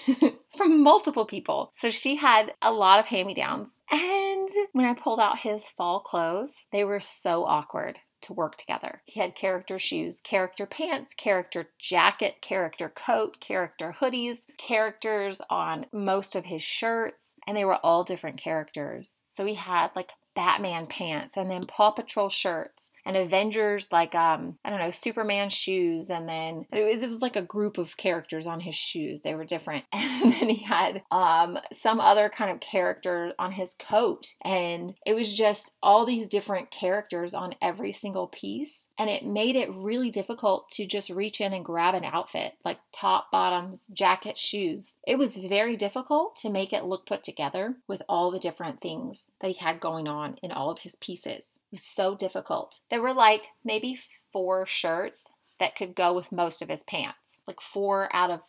from 0.58 0.82
multiple 0.82 1.26
people. 1.26 1.72
So 1.76 1.92
she 1.92 2.16
had 2.16 2.56
a 2.62 2.74
lot 2.74 3.00
of 3.00 3.06
hand 3.06 3.28
me 3.28 3.36
downs. 3.36 3.80
And 3.92 4.50
when 4.74 4.86
I 4.86 4.96
pulled 4.96 5.20
out 5.20 5.40
his 5.40 5.70
fall 5.70 6.00
clothes, 6.00 6.56
they 6.72 6.84
were 6.84 7.00
so 7.00 7.46
awkward 7.46 8.00
to 8.22 8.34
work 8.34 8.56
together. 8.58 9.04
He 9.06 9.20
had 9.20 9.36
character 9.36 9.78
shoes, 9.78 10.20
character 10.20 10.66
pants, 10.66 11.14
character 11.14 11.70
jacket, 11.78 12.42
character 12.42 12.90
coat, 12.90 13.40
character 13.40 13.96
hoodies, 14.00 14.40
characters 14.58 15.42
on 15.52 15.86
most 15.94 16.36
of 16.36 16.46
his 16.46 16.64
shirts, 16.64 17.36
and 17.46 17.56
they 17.56 17.66
were 17.66 17.80
all 17.84 18.04
different 18.04 18.38
characters. 18.38 19.22
So 19.30 19.46
he 19.46 19.54
had 19.54 19.92
like 19.96 20.14
Batman 20.36 20.88
pants 20.88 21.38
and 21.38 21.52
then 21.52 21.68
Paw 21.68 21.92
Patrol 21.92 22.30
shirts 22.30 22.90
and 23.06 23.16
Avengers 23.16 23.88
like 23.92 24.16
um 24.16 24.58
I 24.66 24.70
don't 24.70 24.80
know 24.80 24.92
Superman 24.92 25.50
shoes, 25.50 26.10
and 26.10 26.28
then 26.28 26.66
it 26.72 26.84
was 26.84 27.04
it 27.04 27.10
was 27.10 27.22
like 27.22 27.36
a 27.36 27.42
group 27.42 27.78
of 27.78 27.98
characters 27.98 28.48
on 28.48 28.60
his 28.60 28.76
shoes. 28.76 29.22
They 29.22 29.36
were 29.36 29.46
different, 29.46 29.86
and 29.94 30.34
then 30.34 30.50
he 30.50 30.64
had 30.64 31.04
um 31.12 31.60
some 31.72 32.00
other 32.00 32.30
kind 32.30 32.52
of 32.52 32.60
character 32.60 33.34
on 33.38 33.52
his 33.52 33.76
coat, 33.76 34.34
and 34.44 34.94
it 35.06 35.14
was 35.14 35.36
just 35.36 35.76
all 35.84 36.06
these 36.06 36.28
different 36.28 36.72
characters 36.72 37.34
on 37.34 37.56
every 37.62 37.92
single 37.92 38.28
piece, 38.28 38.88
and 38.98 39.10
it 39.10 39.26
made 39.26 39.56
it 39.56 39.70
really 39.74 40.10
difficult 40.10 40.70
to 40.72 40.86
just 40.86 41.10
reach 41.10 41.42
in 41.42 41.54
and 41.54 41.66
grab 41.66 41.94
an 41.94 42.06
outfit 42.06 42.54
like 42.64 42.80
top, 42.92 43.32
bottoms, 43.32 43.82
jacket, 43.94 44.38
shoes. 44.38 44.94
It 45.08 45.18
was 45.18 45.38
very 45.38 45.76
difficult 45.76 46.36
to 46.38 46.50
make 46.50 46.74
it 46.74 46.86
look 46.86 47.06
put 47.06 47.24
together 47.24 47.76
with 47.88 48.02
all 48.10 48.32
the 48.32 48.40
different 48.40 48.80
things 48.80 49.30
that 49.42 49.50
he 49.52 49.58
had 49.58 49.80
going 49.80 50.08
on 50.08 50.38
in 50.42 50.52
all 50.52 50.72
of 50.72 50.80
his 50.80 50.96
pieces. 50.96 51.48
Was 51.72 51.84
so 51.84 52.16
difficult. 52.16 52.80
There 52.90 53.02
were 53.02 53.14
like 53.14 53.48
maybe 53.64 54.00
four 54.32 54.66
shirts 54.66 55.26
that 55.60 55.76
could 55.76 55.96
go 55.96 56.14
with 56.14 56.32
most 56.32 56.62
of 56.62 56.70
his 56.70 56.84
pants, 56.84 57.42
like 57.48 57.62
four 57.62 58.10
out 58.16 58.32
of 58.32 58.42